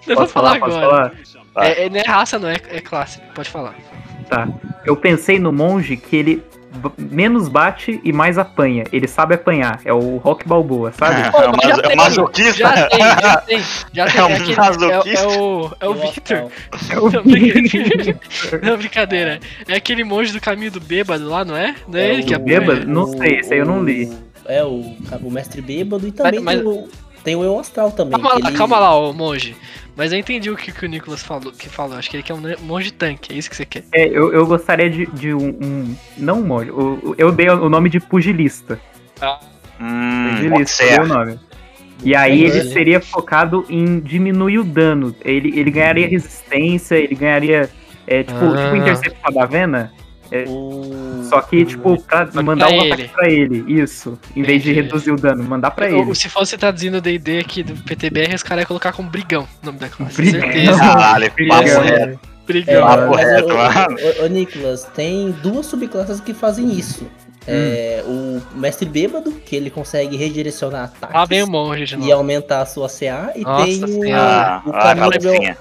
[0.06, 0.60] Não vou Posso falar falar?
[0.60, 1.12] Posso agora.
[1.52, 1.66] falar?
[1.66, 3.20] É, é- não é raça, não, é, é classe.
[3.34, 3.74] Pode falar.
[4.28, 4.48] Tá.
[4.84, 6.42] Eu pensei no monge que ele
[6.98, 8.84] menos bate e mais apanha.
[8.92, 9.80] Ele sabe apanhar.
[9.84, 11.20] É o Rock Balboa, sabe?
[11.22, 12.52] É, Pô, o mas é tem, o masoquista.
[12.54, 13.60] Já tem, já tem.
[13.92, 14.20] Já tem.
[14.20, 15.24] É um aquele- é, masoquista.
[15.24, 16.50] é o, é o Victor.
[16.90, 18.20] É o brincadeira.
[18.62, 19.40] Não, brincadeira.
[19.68, 21.74] É aquele monge do caminho do bêbado lá, não é?
[21.88, 22.60] Não é, É ele que o apanha?
[22.60, 22.86] bêbado?
[22.88, 24.12] Não sei, esse aí eu não li.
[24.48, 26.88] É, o, o mestre bêbado e também Mas- tem, o,
[27.26, 28.12] tem o eu astral também.
[28.12, 29.56] Calma lá, ele- calma lá, ô monge.
[29.96, 31.96] Mas eu entendi o que, que o Nicolas falou, que falou.
[31.98, 33.82] Acho que ele quer um monge tanque, é isso que você quer.
[33.92, 36.70] É, eu, eu gostaria de, de um, um- Não um monge.
[36.70, 38.78] o- Eu dei o nome de pugilista.
[39.80, 41.00] Hum, pode Pugilista, dei ser.
[41.00, 41.40] o nome.
[42.04, 45.14] E aí ele seria focado em diminuir o dano.
[45.24, 47.68] Ele, ele ganharia resistência, ele ganharia.
[48.06, 48.64] É, tipo, Ah.
[48.64, 49.92] tipo Interceptar da Vena.
[50.48, 51.22] O...
[51.28, 52.92] Só que, tipo, pra pra mandar um ele.
[52.92, 53.64] ataque pra ele.
[53.80, 54.18] Isso.
[54.34, 54.86] Em vez de Entendi.
[54.86, 56.14] reduzir o dano, mandar pra ele.
[56.14, 59.66] Se fosse traduzindo o D&D aqui do PTBR, os caras iam colocar como brigão o
[59.66, 60.16] nome da classe.
[60.16, 60.40] Brigão.
[60.40, 60.78] Certeza.
[60.78, 61.56] Caralho, Brigão.
[61.56, 62.02] papo reto.
[62.02, 62.86] É, Brigão.
[62.86, 63.96] Papo reto, ô, mano.
[63.98, 67.06] ô, ô, ô, Nicolas, tem duas subclasses que fazem isso.
[67.48, 72.88] É, o mestre bêbado, que ele consegue redirecionar ataques monge de e aumentar a sua
[72.88, 73.32] CA.
[73.36, 74.16] E Nossa tem o.
[74.16, 75.56] Ah, o ah, caminho do.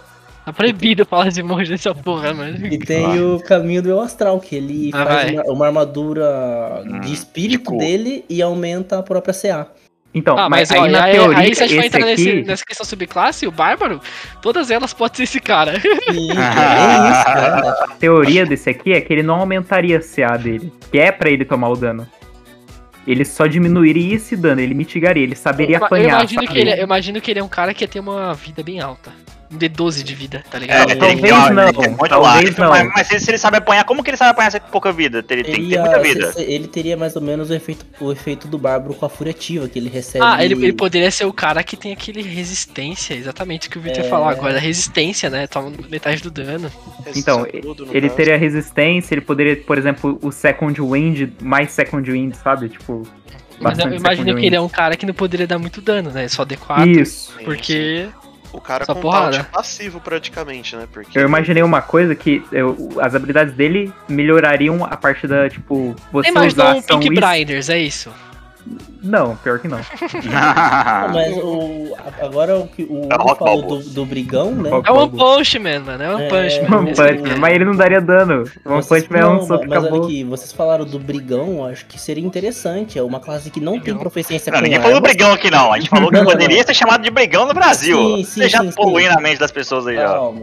[0.45, 2.67] Tá proibido falar de monge dessa porra, mano.
[2.67, 6.99] E tem o caminho do eu astral, que ele Ah, faz uma, uma armadura Hum,
[7.01, 9.67] de espírito tipo- dele e aumenta a própria CA.
[10.13, 12.05] Então, Ah, mas, mas, ó, aí na aí, teoria, aí se a gente vai entrar
[12.05, 12.43] nesse- aqui...
[12.43, 13.99] nessa questão subclasse, o bárbaro,
[14.41, 15.73] todas elas podem ser esse cara.
[16.13, 17.69] E é isso, cara.
[17.83, 21.29] A teoria desse aqui é que ele não aumentaria a CA dele, que é pra
[21.29, 22.07] ele tomar o dano.
[23.07, 26.09] Ele só diminuiria esse dano, ele mitigaria, ele saberia eu, apanhar.
[26.19, 26.53] imagino sabe?
[26.53, 28.79] que ele, eu imagino que ele é um cara que ia ter uma vida bem
[28.79, 29.11] alta.
[29.51, 30.89] Um D12 de vida, tá ligado?
[30.89, 32.69] É, É, talvez não, tem muito talvez não.
[32.69, 35.23] Mas, mas se, se ele sabe apanhar, como que ele sabe apanhar sem pouca vida?
[35.29, 36.27] Ele tem que ter muita vida.
[36.31, 39.09] se- se- ele teria mais ou menos o efeito, o efeito do Bárbaro com a
[39.09, 40.23] furativa, que ele recebe.
[40.25, 43.81] Ah, ele, ele poderia ser o cara que tem aquele resistência, exatamente o que o
[43.81, 44.09] Victor É.
[44.09, 44.59] falou agora.
[44.59, 45.47] Resistência, né?
[45.47, 46.71] Toma metade do dano.
[47.15, 47.47] Então, no
[47.93, 48.15] Ele caso.
[48.15, 52.69] teria resistência, ele poderia, por exemplo, o Second Wind, mais Second Wind, sabe?
[52.69, 53.03] Tipo,
[53.59, 56.27] Mas eu imagino que ele é um cara que não poderia dar muito dano, né?
[56.27, 56.87] Só D4.
[57.01, 57.33] Isso.
[57.43, 58.07] Porque.
[58.55, 59.37] O cara Só com porrada.
[59.37, 60.87] taunt passivo praticamente, né?
[60.91, 65.95] Porque Eu imaginei uma coisa que eu- as habilidades dele melhorariam a partir da, tipo,
[66.11, 68.11] você usar um Pink Blinders, é isso.
[69.03, 69.77] Não, pior que não.
[71.13, 74.69] Mas o, agora o que o É Hugo falou do, do Brigão, né?
[74.69, 75.37] É Balboa.
[75.37, 76.03] Punch Man, mano.
[76.03, 76.77] É One É, Punch é, Man.
[76.79, 78.43] One Punch Man, mas ele não daria dano.
[78.65, 80.05] One Vocês- Punch Man é um não, soco mas olha acabou.
[80.05, 82.97] aqui, vocês falaram do Brigão, acho que seria interessante.
[82.97, 85.71] É uma classe que não tem proficiência Não, com ninguém falou brigão aqui, não.
[85.71, 86.65] A gente falou que Não, não, poderia não.
[86.65, 87.97] ser chamado de brigão no Brasil.
[87.97, 89.17] Sim, sim, Você já sim, poluindo sim.
[89.19, 90.33] a mente das pessoas aí, ó.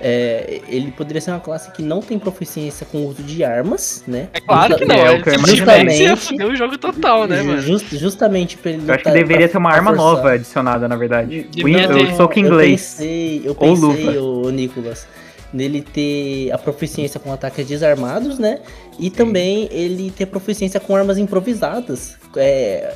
[0.00, 4.02] É, ele poderia ser uma classe que não tem proficiência com o uso de armas,
[4.06, 4.28] né?
[4.32, 4.94] É claro que não.
[4.94, 5.56] É, É, o que eu se imaginei.
[5.84, 7.60] tivesse, ia foder o jogo total, né, mano?
[7.62, 10.14] Just- justamente pra ele Eu acho que deveria ter uma arma forçar.
[10.16, 11.46] nova adicionada, na verdade.
[11.56, 11.64] In- ter.
[12.12, 12.94] o soco Eu inglês.
[12.96, 15.06] pensei, eu Ou pensei, o Nicolas,
[15.52, 18.58] nele ter a proficiência com ataques desarmados, né?
[18.98, 22.16] E também ele ter proficiência com armas improvisadas.
[22.36, 22.92] É,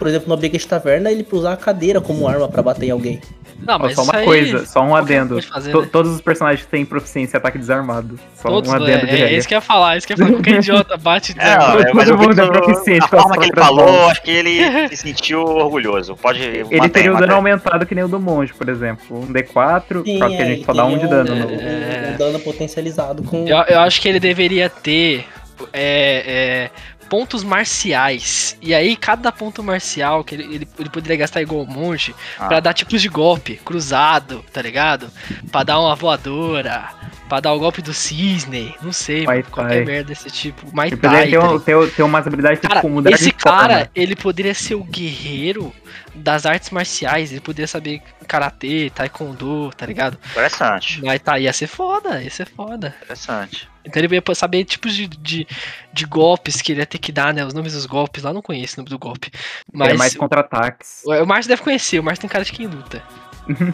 [0.00, 3.20] por exemplo, no Biggest Taverna, ele usar a cadeira como arma pra bater em alguém.
[3.62, 5.42] Não, Ó, mas só uma aí coisa, só um adendo.
[5.42, 5.86] fazer, né?
[5.92, 8.18] Todos os personagens têm proficiência em ataque desarmado.
[8.34, 9.32] Só Todos, um adendo é, de é, regra.
[9.32, 10.32] isso que eu ia falar, isso que eu ia falar.
[10.38, 13.44] Qualquer idiota bate É, ó, Todo é, mas o mundo é proficiente a forma que
[13.44, 14.10] ele falou, mãos.
[14.12, 16.16] acho que ele se sentiu orgulhoso.
[16.16, 19.04] Pode Ele teria o dano aumentado que nem o do monge, por exemplo.
[19.20, 21.34] Um D4, Sim, só que a é, gente só dá um de dano.
[21.34, 22.12] no- É.
[22.14, 23.46] um dano potencializado com.
[23.46, 25.26] Eu, eu acho que ele deveria ter
[25.70, 26.70] é, é,
[27.10, 28.56] pontos marciais.
[28.62, 32.46] E aí, cada ponto marcial que ele, ele, ele poderia gastar igual um monge Ah.
[32.46, 33.56] pra dar tipos de golpe.
[33.64, 35.10] Cruzado, tá ligado?
[35.50, 36.88] Pra dar uma voadora.
[37.30, 38.74] Pra dar o golpe do cisne.
[38.82, 40.66] Não sei, mano, qualquer merda desse tipo.
[40.66, 43.36] Ele poderia Thai, ter, tá um, ter, ter umas habilidades Cara, tipo mudar esse de
[43.40, 43.58] forma.
[43.60, 45.72] cara, ele poderia ser o guerreiro
[46.12, 47.30] das artes marciais.
[47.30, 50.18] Ele poderia saber karatê, taekwondo, tá ligado?
[50.32, 52.96] Interessante, Mas tá, ia ser foda, ia ser foda.
[53.00, 53.68] interessante.
[53.84, 55.46] Então ele ia saber tipos de, de,
[55.92, 57.44] de golpes que ele ia ter que dar, né?
[57.46, 58.24] Os nomes dos golpes.
[58.24, 59.30] Lá eu não conheço o nome do golpe.
[59.72, 59.90] Mas...
[59.90, 61.02] Mas mais contra-ataques.
[61.04, 63.00] o, o Márcio deve conhecer, o Márcio tem cara de quem luta.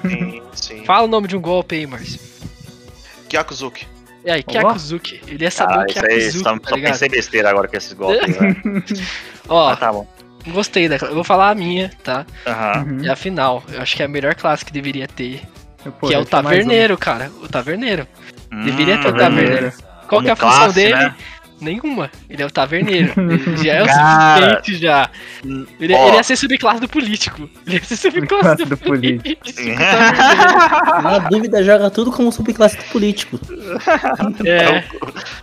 [0.07, 0.85] Sim, sim.
[0.85, 2.36] Fala o nome de um golpe aí, Márcio.
[3.29, 3.87] Kyakuzuki.
[4.25, 5.21] E aí, Kyakuzuki.
[5.29, 6.93] Ele ia saber Ah, o isso aí, Kyakuzuki, só, tá só ligado?
[6.93, 8.57] pensei besteira agora com esses golpes, né?
[9.49, 10.07] Ó, Ah, tá bom.
[10.49, 12.27] gostei da Eu vou falar a minha, tá?
[12.47, 12.85] Aham.
[12.89, 13.05] Uhum.
[13.05, 13.63] E a final.
[13.73, 15.43] Eu acho que é a melhor classe que deveria ter.
[16.01, 16.25] Pô, que é o um.
[16.25, 17.31] taverneiro, cara.
[17.43, 18.07] O taverneiro.
[18.65, 19.73] Deveria ter o Hum, taverneiro.
[20.09, 20.95] Qual que é a como função classe, dele?
[20.95, 21.15] né?
[21.61, 22.11] Nenhuma.
[22.29, 23.13] Ele é o taverneiro.
[23.17, 24.51] Ele já é o Cara.
[24.57, 25.11] suficiente já.
[25.81, 26.09] Ele, Ó.
[26.09, 27.49] ele ia ser subclasse do político.
[27.67, 29.23] Ele ia ser subclasse do do político.
[29.23, 29.79] político.
[29.79, 31.03] taverneiro.
[31.03, 33.41] Na dúvida, joga tudo como subclasse do político.
[34.45, 34.85] É.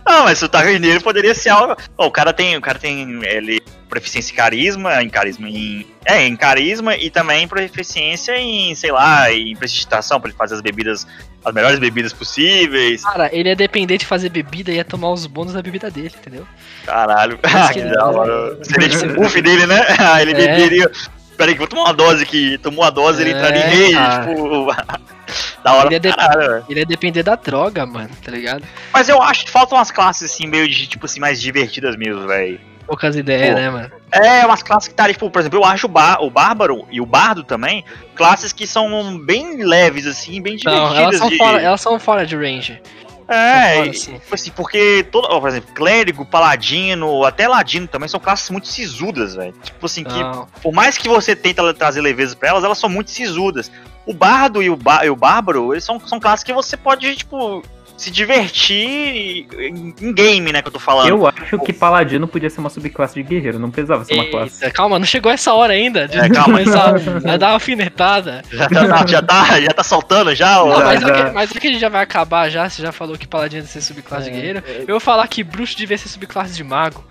[0.06, 1.76] Não, mas o taverneiro poderia ser algo.
[1.98, 6.26] Ó, o cara tem, o cara tem ele proficiência em carisma, em carisma em é,
[6.26, 11.06] em carisma e também proficiência em, sei lá, em prestidigitação para ele fazer as bebidas,
[11.44, 13.02] as melhores bebidas possíveis.
[13.02, 16.12] Cara, ele ia depender de fazer bebida e ia tomar os bônus da bebida dele,
[16.18, 16.46] entendeu?
[16.84, 17.38] Caralho.
[17.42, 18.58] Isso que da hora.
[18.64, 19.80] Seria tipo o buff dele, né?
[19.98, 20.34] Ah, ele É.
[20.34, 20.90] beberia.
[21.36, 22.58] Peraí, que eu vou tomar uma dose aqui.
[22.58, 24.26] Tomou a dose, ele É, entraria em cara.
[24.28, 24.66] tipo.
[25.64, 26.64] da hora Ele é pra de- caralho.
[26.68, 28.62] Ele ia depender da droga, mano, tá ligado?
[28.92, 32.26] Mas eu acho que faltam umas classes assim, meio de, tipo assim, mais divertidas mesmo,
[32.28, 32.60] velho.
[32.86, 33.54] Poucas ideias, Pô.
[33.54, 33.92] né, mano?
[34.12, 37.00] É, umas classes que tá, tipo, por exemplo, eu acho o, bar, o Bárbaro e
[37.00, 40.90] o Bardo também, classes que são bem leves, assim, bem divertidas.
[40.90, 41.36] Não, elas são, de...
[41.38, 42.80] fora, elas são fora de range.
[43.26, 44.18] É, fora, e, sim.
[44.18, 48.68] tipo assim, porque, todo, ó, por exemplo, Clérigo, Paladino, até Ladino também são classes muito
[48.68, 49.54] sisudas, velho.
[49.62, 50.46] Tipo assim, que Não.
[50.62, 53.70] por mais que você tenta trazer leveza pra elas, elas são muito sisudas.
[54.06, 57.16] O Bardo e o, ba e o Bárbaro, eles são, são classes que você pode,
[57.16, 57.62] tipo,
[58.04, 61.08] se divertir em, game, né, que eu tô falando.
[61.08, 64.62] Eu acho que Paladino podia ser uma subclasse de guerreiro, não precisava ser uma classe.
[64.62, 66.58] Eita, calma, não chegou essa hora ainda de É, calma.
[66.58, 66.94] começar
[67.24, 68.42] a dar uma alfinetada.
[68.50, 70.54] Já tá, já tá, já tá soltando já.
[70.56, 71.12] Não, Já, mas, é já.
[71.26, 73.62] que, mas é que a gente já vai acabar já, você já falou que paladino
[73.62, 74.62] deve ser subclasse de guerreiro.
[74.80, 77.04] Eu vou falar que bruxo devia ser subclasse de mago.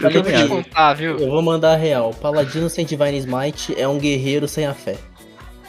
[0.00, 1.18] Eu Eu vou te contar, viu?
[1.18, 2.12] Eu vou mandar a real.
[2.14, 4.96] Paladino sem Divine Smite é um guerreiro sem a fé.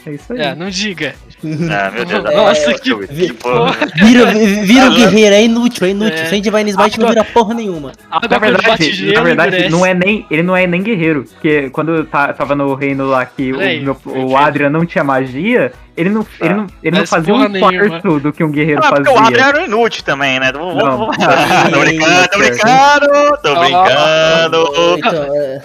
[0.06, 0.40] É isso aí.
[0.40, 1.14] É, não diga.
[1.44, 2.24] É, meu Deus.
[2.34, 3.76] Nossa, é, que que porra.
[3.96, 4.26] Vira,
[4.64, 6.18] vira o guerreiro, é inútil, é inútil.
[6.18, 6.26] É.
[6.26, 7.92] Sem Divine Smite não vira porra nenhuma.
[8.10, 11.24] Na verdade, gelo, na verdade não é nem, ele não é nem guerreiro.
[11.24, 14.36] Porque quando eu ta- tava no reino lá que o, meu- o.
[14.36, 18.32] Adrian não tinha magia, Ele não, ele não, ele não Mas fazia um quarto do
[18.32, 19.40] que um guerreiro Ah, porque o fazia.
[19.40, 20.50] era um inútil também, né?
[20.50, 20.98] Vamos- Não.
[20.98, 21.16] vamos-
[21.70, 24.98] tô brincando, tô brincando, tô brincando.
[24.98, 25.62] Então, é,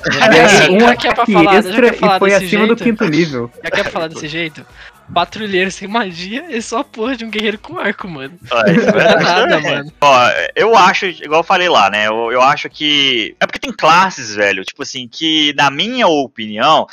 [0.67, 2.45] É, um Já que é pra falar, já extra é pra falar e foi desse
[2.45, 2.83] acima do jeito.
[2.83, 3.51] quinto nível.
[3.63, 4.65] Já quer falar desse jeito?
[5.11, 8.35] Patrulheiro sem magia é só a porra de um guerreiro com arco, mano.
[8.43, 9.91] Isso é Não é verdade nada, mano.
[9.99, 12.05] Ó, eu acho, igual eu falei lá, né?
[12.07, 13.35] Eu, eu acho que.
[13.39, 16.85] É porque tem classes, velho, tipo assim, que, na minha opinião,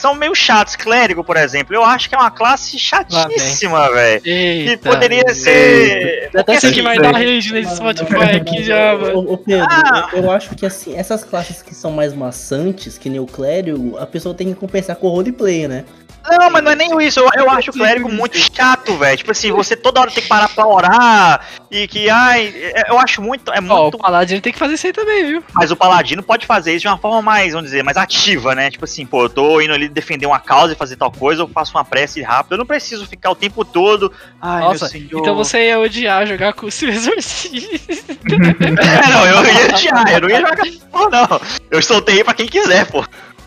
[0.00, 0.76] são meio chatos.
[0.76, 4.20] Clérigo, por exemplo, eu acho que é uma classe chatíssima, velho.
[4.22, 4.88] Que Eita.
[4.90, 6.30] poderia ser.
[6.34, 9.32] Até sei que assim, vai dar rage nesse Spotify aqui já, mano.
[9.32, 10.08] Ô, Pedro, Ah.
[10.12, 13.96] eu, eu acho que assim, essas classes que são mais maçantes, que nem o clérigo,
[13.98, 15.84] a pessoa tem que compensar com o roleplay, né?
[16.28, 17.20] Não, mas não é nem isso.
[17.20, 19.16] Eu, eu acho o clérigo muito chato, velho.
[19.16, 21.40] Tipo assim, você toda hora tem que parar pra orar.
[21.70, 23.50] E que, ai, é- eu acho muito.
[23.52, 23.94] É Ó, muito.
[23.94, 25.44] o Paladino tem que fazer isso aí também, viu?
[25.54, 28.70] Mas o paladino pode fazer isso de uma forma mais, vamos dizer, mais ativa, né?
[28.70, 31.48] Tipo assim, pô, eu tô indo ali defender uma causa e fazer tal coisa, eu
[31.48, 34.12] faço uma prece rápida, eu não preciso ficar o tempo todo.
[34.40, 35.20] Ai, Nossa, meu senhor.
[35.20, 37.92] então você ia odiar jogar com o seu exorcista.
[37.92, 40.64] É, não, eu ia odiar, eu não ia jogar
[41.10, 41.40] não.
[41.70, 43.04] Eu soltei pra quem quiser, pô.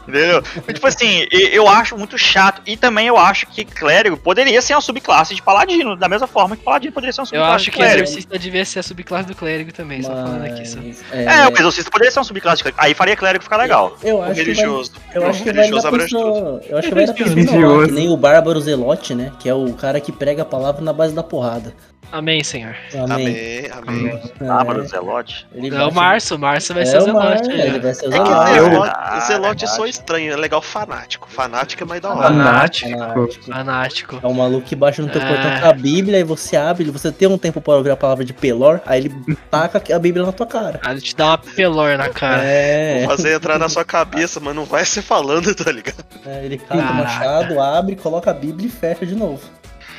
[0.07, 0.43] Entendeu?
[0.65, 2.61] Mas, tipo assim, eu acho muito chato.
[2.65, 6.57] E também eu acho que clérigo poderia ser uma subclasse de paladino, da mesma forma
[6.57, 8.03] que paladino poderia ser uma Eu subclasse acho de que clérigo.
[8.03, 10.65] exorcista devia ser a subclasse do clérigo também, só falando aqui.
[10.67, 10.79] Só.
[10.79, 12.83] Mas, É, o exorcista poderia ser uma subclasse de clérigo.
[12.83, 13.97] Aí faria clérigo ficar legal.
[14.03, 14.91] eu O acho que vai, religioso.
[15.13, 16.33] eu acho que vai religioso dar abrange tudo.
[16.33, 17.85] pessoa, eu acho que vai dar pessoa Religioso.
[17.87, 19.31] que nem o Bárbaro Zelote, né?
[19.39, 21.73] Que é o cara que prega a palavra na base da porrada.
[22.11, 22.75] Amém, senhor.
[22.93, 23.69] Amém.
[23.71, 23.71] Amém,
[24.05, 24.21] amém.
[24.39, 25.47] É, Bárbaro Zelote.
[25.53, 27.49] ele É o Márcio, o Márcio vai ser- ser é o o Zelote.
[27.51, 28.57] ele vai ser o É que Zelote.
[28.57, 29.75] eu- Zelote, Ah, Zelote verdade.
[29.75, 31.27] só estranho, é legal fanático.
[31.29, 32.21] Fanático é mais da hora.
[32.27, 32.89] Fanático.
[32.91, 33.45] Fanático.
[33.51, 34.19] Fanático.
[34.21, 35.25] É um maluco que baixa no teu É.
[35.27, 38.23] portão com a Bíblia e você abre, você tem um tempo para ouvir a palavra
[38.23, 40.79] de Pelor, aí ele taca a Bíblia na tua cara.
[40.85, 42.43] Aí ele te dá uma pelor na cara.
[42.43, 46.03] É, Vou fazer entrar na sua cabeça, mas não vai ser falando, tá ligado?
[46.27, 49.41] é, ele cata o machado, abre, coloca a Bíblia e fecha de novo.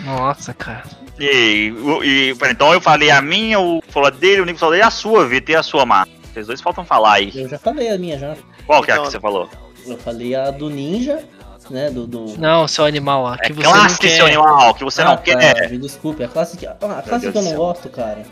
[0.01, 0.84] Nossa, cara.
[1.18, 1.72] E,
[2.03, 4.90] e então eu falei a minha, o falou a dele, o Nico falou e a
[4.90, 6.09] sua, Vitor, e a sua, Mar.
[6.32, 7.30] Vocês dois faltam falar aí.
[7.34, 8.36] Eu já falei a minha já.
[8.66, 9.49] Qual que é a Então, que você falou?
[9.86, 11.22] Eu falei a do ninja,
[11.70, 11.90] né?
[11.90, 12.07] Do.
[12.07, 12.36] do...
[12.38, 14.09] Não, seu animal lá, que É você não classe, quer.
[14.16, 15.70] seu animal, que você Ah, não tá, quer.
[15.70, 17.59] Me desculpe, a classe que, ah, a classe que eu não céu.
[17.59, 18.22] gosto, cara.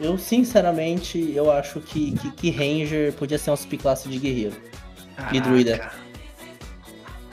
[0.00, 4.56] Eu sinceramente eu acho que, que, que Ranger podia ser uma subclasse de guerreiro.
[5.16, 5.36] Caraca.
[5.36, 5.90] E druida.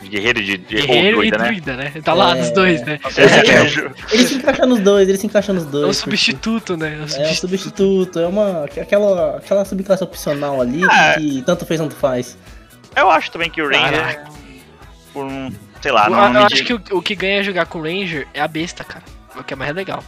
[0.10, 1.47] Guerreiro de, de Guerreiro ou e druida, né?
[1.47, 2.01] druida, né?
[2.04, 2.41] Tá lá É.
[2.41, 2.99] dos dois, né?
[3.18, 5.84] É, Ele se encaixa nos dois, ele se encaixa nos É dois.
[5.84, 6.93] um porque- substituto, né?
[6.93, 7.36] É um É um substituto.
[7.41, 8.66] substituto, é uma.
[8.66, 11.14] aquela, aquela subclasse opcional ali É.
[11.20, 12.38] que tanto fez, tanto faz.
[12.95, 14.32] Eu acho também que o Ranger, Caraca.
[15.14, 15.51] por um,
[15.82, 18.41] sei lá, eu não eu acho que o, o que ganha jogar com Ranger é
[18.41, 19.04] a besta, cara.
[19.36, 20.04] É o que é mais legal.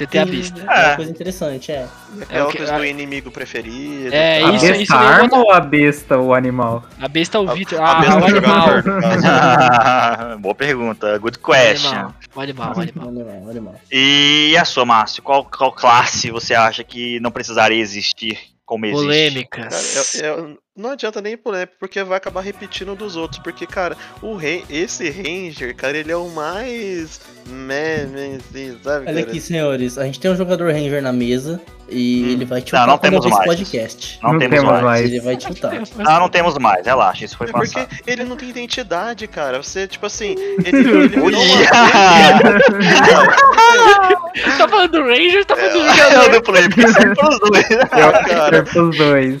[0.00, 0.60] Você tem a besta.
[0.66, 0.86] É É.
[0.88, 1.86] uma coisa interessante, é.
[2.22, 4.08] Aquela o que- a- do inimigo preferido.
[4.14, 4.48] É, tal.
[4.48, 6.84] A isso- besta isso nem arma vou- ou a besta o animal?
[6.98, 7.80] A besta é o Victor.
[7.82, 8.66] A Ah, besta o animal.
[10.40, 11.90] Boa pergunta, good O question.
[11.90, 12.14] animal.
[12.34, 13.06] O animal, o animal.
[13.10, 13.74] Olha mal, olha mal.
[13.92, 15.22] E a sua, Márcio?
[15.22, 19.02] Qual, qual classe você acha que não precisaria existir como existe?
[19.04, 20.14] Polêmicas.
[20.14, 23.40] Cara, eu- eu- não adianta nem polêmica, porque vai acabar repetindo dos outros.
[23.42, 27.20] Porque, cara, o rei, esse Ranger, cara, ele é o mais.
[27.50, 29.06] Assim, sabe?
[29.06, 29.20] Olha cara?
[29.20, 32.28] aqui, senhores, a gente tem um jogador Ranger na mesa e Hum.
[32.30, 33.44] ele vai te Não, não temos mais.
[33.44, 34.20] podcast.
[34.22, 34.84] Não, Não temos, temos mais.
[34.84, 35.04] mais.
[35.06, 35.72] Ele vai te chutar.
[35.98, 37.88] Não, não temos mais, relaxa, isso foi É porque passado.
[38.06, 39.60] ele não tem identidade, cara.
[39.62, 41.30] Você, tipo assim, ele, ele uma
[44.58, 46.30] tá falando do Ranger, tá falando do É o jogador.
[46.30, 47.70] do play, porque sempre pros dois.
[47.70, 48.62] Eu que cara.
[48.62, 49.38] pros dois.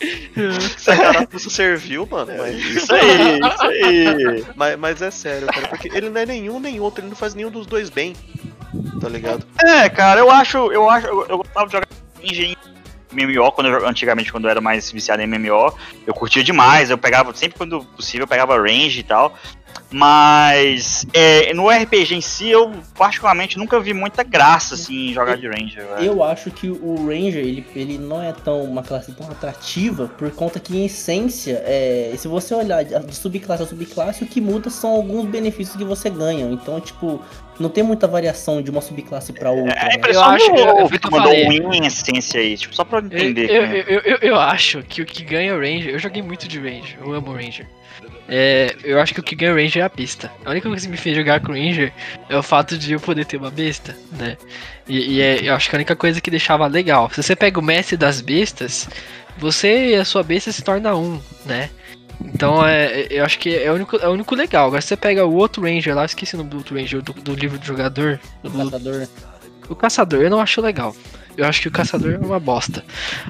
[0.76, 0.96] Essa
[1.30, 2.32] carapuça serviu, mano.
[2.36, 4.44] Mas, Isso aí, isso aí.
[4.56, 5.68] mas, mas é sério, cara.
[5.68, 8.14] Porque ele não é nenhum nem outro, ele não faz nenhum dos dois bem.
[9.00, 9.46] Tá ligado?
[9.62, 11.88] É, cara, eu acho, eu acho, eu, eu gostava de jogar
[12.22, 12.56] em
[13.12, 15.74] MMO, quando eu, antigamente, quando eu era mais viciado em MMO,
[16.06, 19.36] eu curtia demais, eu pegava, sempre quando possível, eu pegava range e tal,
[19.92, 25.36] mas é, no RPG em si, eu particularmente nunca vi muita graça, assim, em jogar
[25.36, 26.04] de ranger, velho.
[26.04, 30.30] Eu acho que o Ranger, ele, ele não é tão uma classe tão atrativa, por
[30.30, 34.70] conta que, em essência, é, se você olhar de subclasse a subclasse, o que muda
[34.70, 36.46] são alguns benefícios que você ganha.
[36.50, 37.20] Então, tipo,
[37.58, 39.72] não tem muita variação de uma subclasse pra outra.
[39.72, 39.94] É né?
[39.96, 41.60] impressão Eu acho- eu- o Vitor tô mandou falei.
[41.60, 43.50] um win em essência aí, tipo, só pra eu Eu, entender.
[43.50, 43.84] eu, né?
[43.88, 45.92] eu, eu, eu acho que o que ganha o Ranger.
[45.92, 47.66] Eu joguei muito de Ranger, eu amo o Ranger.
[48.32, 50.30] É, eu acho que o que ganha o Ranger é a besta.
[50.44, 51.92] A única coisa que me fez jogar com o Ranger
[52.28, 54.36] é o fato de eu poder ter uma besta, né?
[54.88, 57.10] E, e é, eu acho que a única coisa que deixava legal.
[57.10, 58.88] Se você pega o mestre das bestas,
[59.36, 61.70] você e a sua besta se torna um, né?
[62.24, 64.68] Então é, eu acho que é o único, é o único legal.
[64.68, 67.12] Agora se você pega o outro Ranger lá, esqueci o nome do outro Ranger do,
[67.12, 68.20] do livro do jogador.
[68.44, 68.50] Do.
[69.70, 70.94] O caçador eu não acho legal.
[71.36, 72.84] Eu acho que o caçador é uma bosta.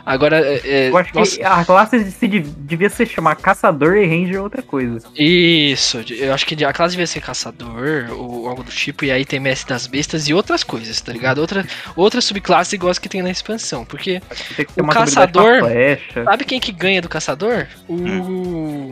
[0.05, 3.95] Agora, é, é, Eu acho nossa, que a classe se dev- devia se chamar Caçador
[3.99, 5.07] e Ranger é outra coisa.
[5.17, 9.25] Isso, eu acho que a classe devia ser caçador ou algo do tipo, e aí
[9.25, 11.39] tem mestre das bestas e outras coisas, tá ligado?
[11.39, 11.65] Outra,
[11.95, 14.21] outra subclasse igual as que tem na expansão, porque
[14.57, 16.25] Tem que ter O caçador- flecha.
[16.25, 17.67] sabe quem que ganha do caçador?
[17.87, 18.91] O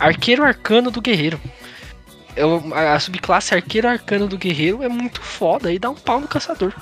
[0.00, 1.38] arqueiro arcano do guerreiro.
[2.36, 6.28] É a subclasse arqueiro arcano do guerreiro é muito foda e dá um pau no
[6.28, 6.72] caçador.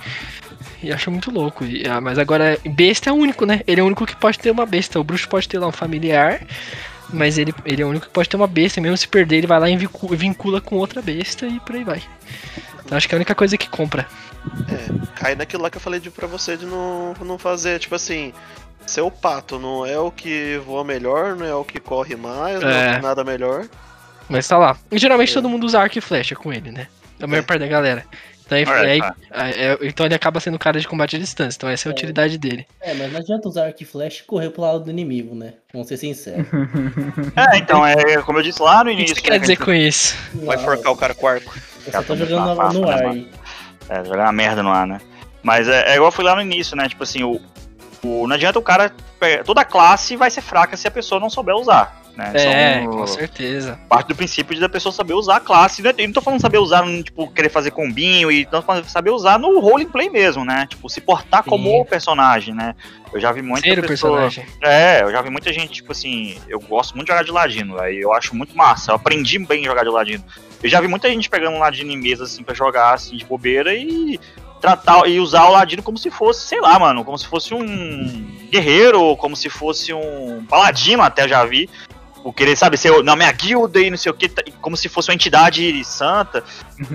[0.83, 1.65] E acho muito louco.
[1.65, 3.63] E, ah, mas agora, besta é o único, né?
[3.67, 4.99] Ele é o único que pode ter uma besta.
[5.01, 6.41] O bruxo pode ter lá um familiar,
[7.11, 8.81] mas ele, ele é o único que pode ter uma besta.
[8.81, 11.75] E mesmo se perder, ele vai lá e vincu- vincula com outra besta e por
[11.77, 12.03] aí vai.
[12.85, 14.07] Então acho que é a única coisa que compra.
[14.69, 17.95] É, cai naquilo lá que eu falei de, pra você de não, não fazer, tipo
[17.95, 18.33] assim,
[18.87, 22.69] seu pato não é o que voa melhor, não é o que corre mais, não
[22.69, 23.01] é o É.
[23.01, 23.65] nada melhor.
[24.29, 24.77] Mas tá lá.
[24.91, 26.87] E geralmente todo mundo usa arco e flecha com ele, né?
[27.21, 27.43] A maior É.
[27.43, 28.05] parte da galera.
[28.47, 29.15] Então, aí- aí- tá.
[29.33, 31.57] é- então ele acaba sendo cara de combate à distância.
[31.57, 31.95] Então essa é a É.
[31.95, 32.67] utilidade dele.
[32.81, 35.55] É, mas não adianta usar arco e flecha e correr pro lado do inimigo, né?
[35.73, 36.47] Vamos ser sinceros.
[37.37, 39.17] É, então, é como eu disse lá no O que início.
[39.17, 40.15] você quer né, dizer com isso?
[40.45, 41.55] Vai forcar o cara com arco.
[41.87, 43.03] Eu só tô tá jogando muito no, no né, ar.
[43.05, 43.29] mano?
[43.89, 45.01] É, jogar uma merda no ar, né?
[45.43, 46.89] Mas é, é igual eu fui lá no início, né?
[46.89, 47.41] Tipo assim, o,
[48.03, 48.93] o- não adianta o cara.
[49.19, 51.99] pegar- Toda classe vai ser fraca se a pessoa não souber usar.
[52.17, 52.33] Né?
[52.35, 53.79] É, Então, com certeza.
[53.89, 55.83] parte do princípio de da pessoa saber usar a classe.
[55.83, 55.93] né?
[55.99, 59.59] Eu não tô falando saber usar, tipo, querer fazer combinho e não saber usar no
[59.59, 60.67] roleplay mesmo, né?
[60.71, 61.51] Tipo, se portar Sim.
[61.51, 62.75] como o personagem, né?
[63.13, 64.19] Eu já vi muita Ser pessoa...
[64.21, 64.47] personagem.
[64.63, 67.81] É, eu já vi muita gente, tipo assim, eu gosto muito de jogar de ladino,
[67.81, 70.25] aí eu acho muito massa, eu aprendi bem a jogar de ladino.
[70.63, 73.25] Eu já vi muita gente pegando um ladino em mesa, assim, pra jogar, assim, de
[73.25, 74.19] bobeira e
[74.61, 78.27] tratar e usar o ladino como se fosse, sei lá, mano, como se fosse um
[78.51, 81.69] guerreiro, como se fosse um paladino, até já vi.
[82.25, 84.29] O querer, sabe, ser na minha guilda e não sei o que,
[84.61, 86.43] como se fosse uma entidade santa.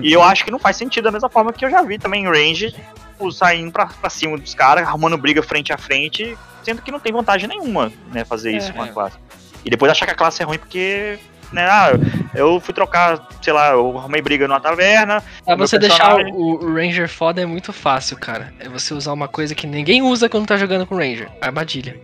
[0.02, 2.24] E eu acho que não faz sentido da mesma forma que eu já vi também
[2.24, 6.82] em range, tipo, saindo pra, pra cima dos caras, arrumando briga frente a frente, sendo
[6.82, 8.72] que não tem vantagem nenhuma, né, fazer isso É.
[8.72, 9.16] com a classe.
[9.64, 11.18] E depois achar que a classe é ruim porque,
[11.52, 11.92] né, ah,
[12.34, 16.74] eu fui trocar, sei lá, eu arrumei briga numa taverna, meu você deixar o, o
[16.74, 18.52] Ranger foda é muito fácil, cara.
[18.58, 21.28] É você usar uma coisa que ninguém usa quando tá jogando com Ranger.
[21.40, 21.96] Armadilha.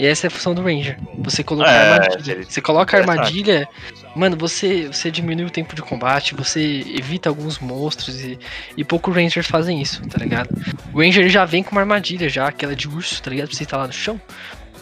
[0.00, 0.96] E essa é a função do Ranger.
[1.18, 2.44] Você colocar É, armadilha.
[2.48, 3.18] Você coloca a interessante.
[3.20, 3.68] armadilha,
[4.16, 8.38] mano, você, você diminui o tempo de combate, você evita alguns monstros e,
[8.78, 10.48] e pouco Rangers fazem isso, tá ligado?
[10.94, 13.48] O Ranger já vem com uma armadilha já, aquela de urso, tá ligado?
[13.48, 14.18] Pra você estar lá no chão.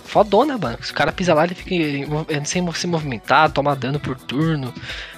[0.04, 0.78] Fodona, mano.
[0.82, 4.72] Se o cara pisa lá, ele fica em- sem se movimentar, toma dano por turno.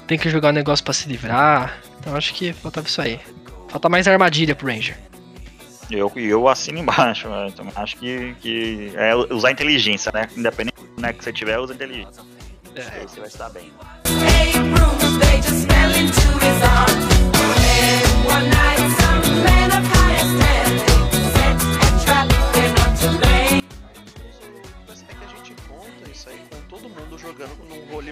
[0.07, 1.79] Tem que jogar um negócio pra se livrar.
[2.01, 3.21] Então acho que faltava isso aí.
[3.69, 4.97] Falta mais armadilha pro Ranger.
[5.91, 7.29] E eu, eu assino embaixo.
[7.31, 10.29] né, Então, acho que, que é usar inteligência, né?
[10.37, 12.23] Independente do né, que você tiver, usa inteligência.
[12.75, 13.01] É.
[13.01, 13.73] Aí você vai estar bem.
[14.07, 15.01] Hey, Bruce,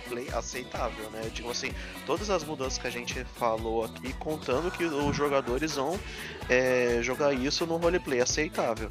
[0.09, 1.23] num roleplay aceitável, né?
[1.33, 1.71] Tipo assim,
[2.07, 5.99] todas as mudanças que a gente falou aqui, contando que os jogadores vão
[6.49, 8.91] é, jogar isso num roleplay aceitável.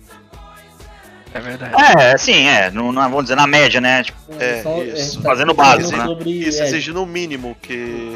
[1.33, 1.75] É verdade.
[1.99, 2.71] É, sim, é.
[2.71, 4.03] Não, não, vamos dizer na média, né?
[4.03, 4.95] Tipo, É, Só- isso.
[4.95, 6.05] a gente Fazendo básico, né?
[6.05, 7.73] sobre, Isso, é, exigindo o mínimo que,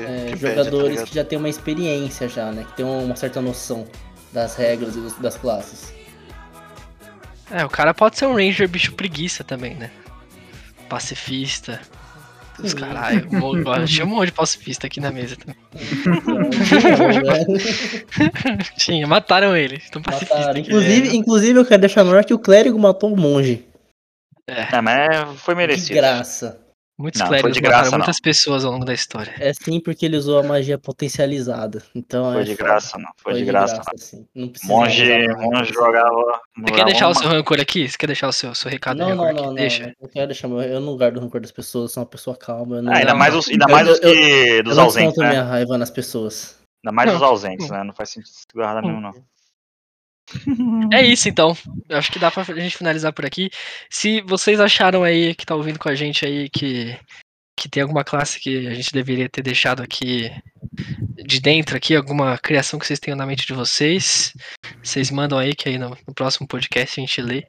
[0.07, 2.63] é, que pede, tá jogadores que já têm uma experiência já, né?
[2.63, 3.85] Que tem uma certa noção
[4.31, 5.93] das regras e das classes.
[7.51, 9.91] É, o cara pode ser um Ranger bicho preguiça também, né?
[10.87, 11.81] Pacifista.
[12.64, 13.28] Os caralho.
[13.86, 15.55] Tinha um monte de pacifista aqui na mesa também.
[18.78, 19.76] Tinha, mataram ele.
[19.78, 20.55] Estão pacifistas.
[20.55, 23.66] Inclusive, inclusive, eu quero deixar no ar que o clérigo matou o monge.
[24.47, 25.95] é, mas foi De merecido.
[25.95, 26.59] graça.
[27.01, 27.97] Muitos Não, foi clérigos de graça, mataram não.
[27.99, 29.33] muitas pessoas ao longo da história.
[29.39, 31.81] É sim porque ele usou a magia potencializada.
[31.95, 32.63] Então Foi é de foda.
[32.69, 33.09] graça, não.
[33.17, 33.81] Foi, de graça.
[33.97, 34.25] sim.
[34.35, 36.39] Não precisa Monge, monge jogava.
[36.59, 37.89] Você quer deixar o seu rancor aqui?
[37.89, 39.33] Você quer deixar o seu, seu recado Não, não, aqui?
[39.35, 39.53] não, não.
[39.55, 39.93] Deixa.
[39.99, 40.47] Eu quero deixar.
[40.47, 42.77] Eu não guardo o rancor das pessoas, eu sou uma pessoa calma.
[42.77, 43.39] Eu não, Ah, ainda Não, mais não.
[43.39, 44.63] os, ainda Eu- mais os eu- que.
[44.63, 45.29] dos eu não ausentes, desconto né?
[45.29, 46.55] minha raiva nas pessoas.
[46.83, 47.27] Ainda mais dos Não.
[47.27, 47.83] ausentes, né?
[47.83, 49.11] Não faz sentido guardar nenhum, não.
[50.93, 51.55] É isso então.
[51.89, 53.49] Eu acho que dá pra gente finalizar por aqui.
[53.89, 56.97] Se vocês acharam aí que tá ouvindo com a gente aí que,
[57.57, 60.32] que tem alguma classe que a gente deveria ter deixado aqui
[61.25, 64.34] de dentro aqui, alguma criação que vocês tenham na mente de vocês,
[64.84, 67.45] vocês mandam aí que aí no, no próximo podcast a gente lê.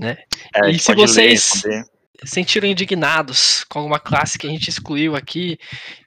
[0.00, 1.93] É, E se ler, vocês- responder.
[2.24, 5.58] Sentiram indignados com alguma classe que a gente excluiu aqui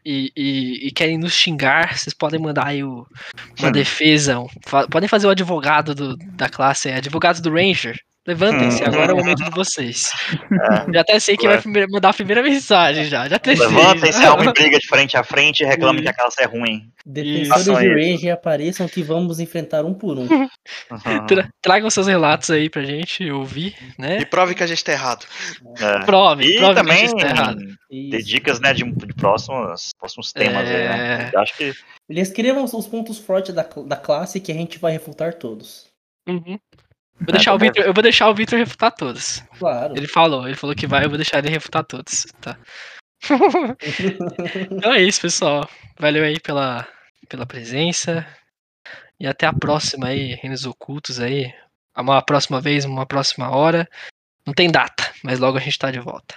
[0.06, 3.06] e, e- e querem nos xingar, vocês podem mandar aí o-
[3.60, 4.40] uma defesa.
[4.40, 8.00] um- fa- podem fazer o advogado do- da classe, é, advogado do Ranger.
[8.28, 10.12] Levantem-se, agora é o momento de vocês.
[10.94, 13.28] Já até sei quem vai mandar a primeira mensagem já.
[13.30, 13.54] Já até.
[13.56, 14.32] Levanta-se, já.
[14.36, 16.92] arruma briga de frente a frente e reclame que a classe é ruim.
[17.06, 20.28] Defensores de range apareçam que vamos enfrentar um por um.
[21.26, 24.20] Tra- Tragam seus relatos aí pra gente ouvir, né?
[24.20, 25.26] E prove que a gente tá errado.
[25.80, 26.00] É.
[26.06, 27.60] Prove, E prove que a também gente tá errado.
[27.90, 28.28] Isso.
[28.28, 30.68] dicas né, de, de próximos, próximos temas.
[30.68, 31.30] aí, né?
[31.32, 31.32] É.
[31.34, 31.74] Eu Acho que
[32.10, 35.88] Eles escrevam os pontos fortes da, da classe que a gente vai refutar todos.
[36.28, 36.60] Uhum.
[37.20, 39.44] Vou deixar o Victor, eu vou deixar o Victor refutar todos.
[39.58, 39.94] Claro.
[39.98, 42.58] Ele falou, ele falou que vai, eu vou deixar ele refutar todos, tá?
[44.72, 45.68] então é isso, pessoal.
[46.00, 46.88] Valeu aí pela,
[47.28, 48.26] pela presença.
[49.20, 51.52] E até a próxima aí, Reinos Ocultos aí.
[51.98, 53.90] Uma próxima vez, uma próxima hora.
[54.46, 56.36] Não tem data, mas logo a gente tá de volta.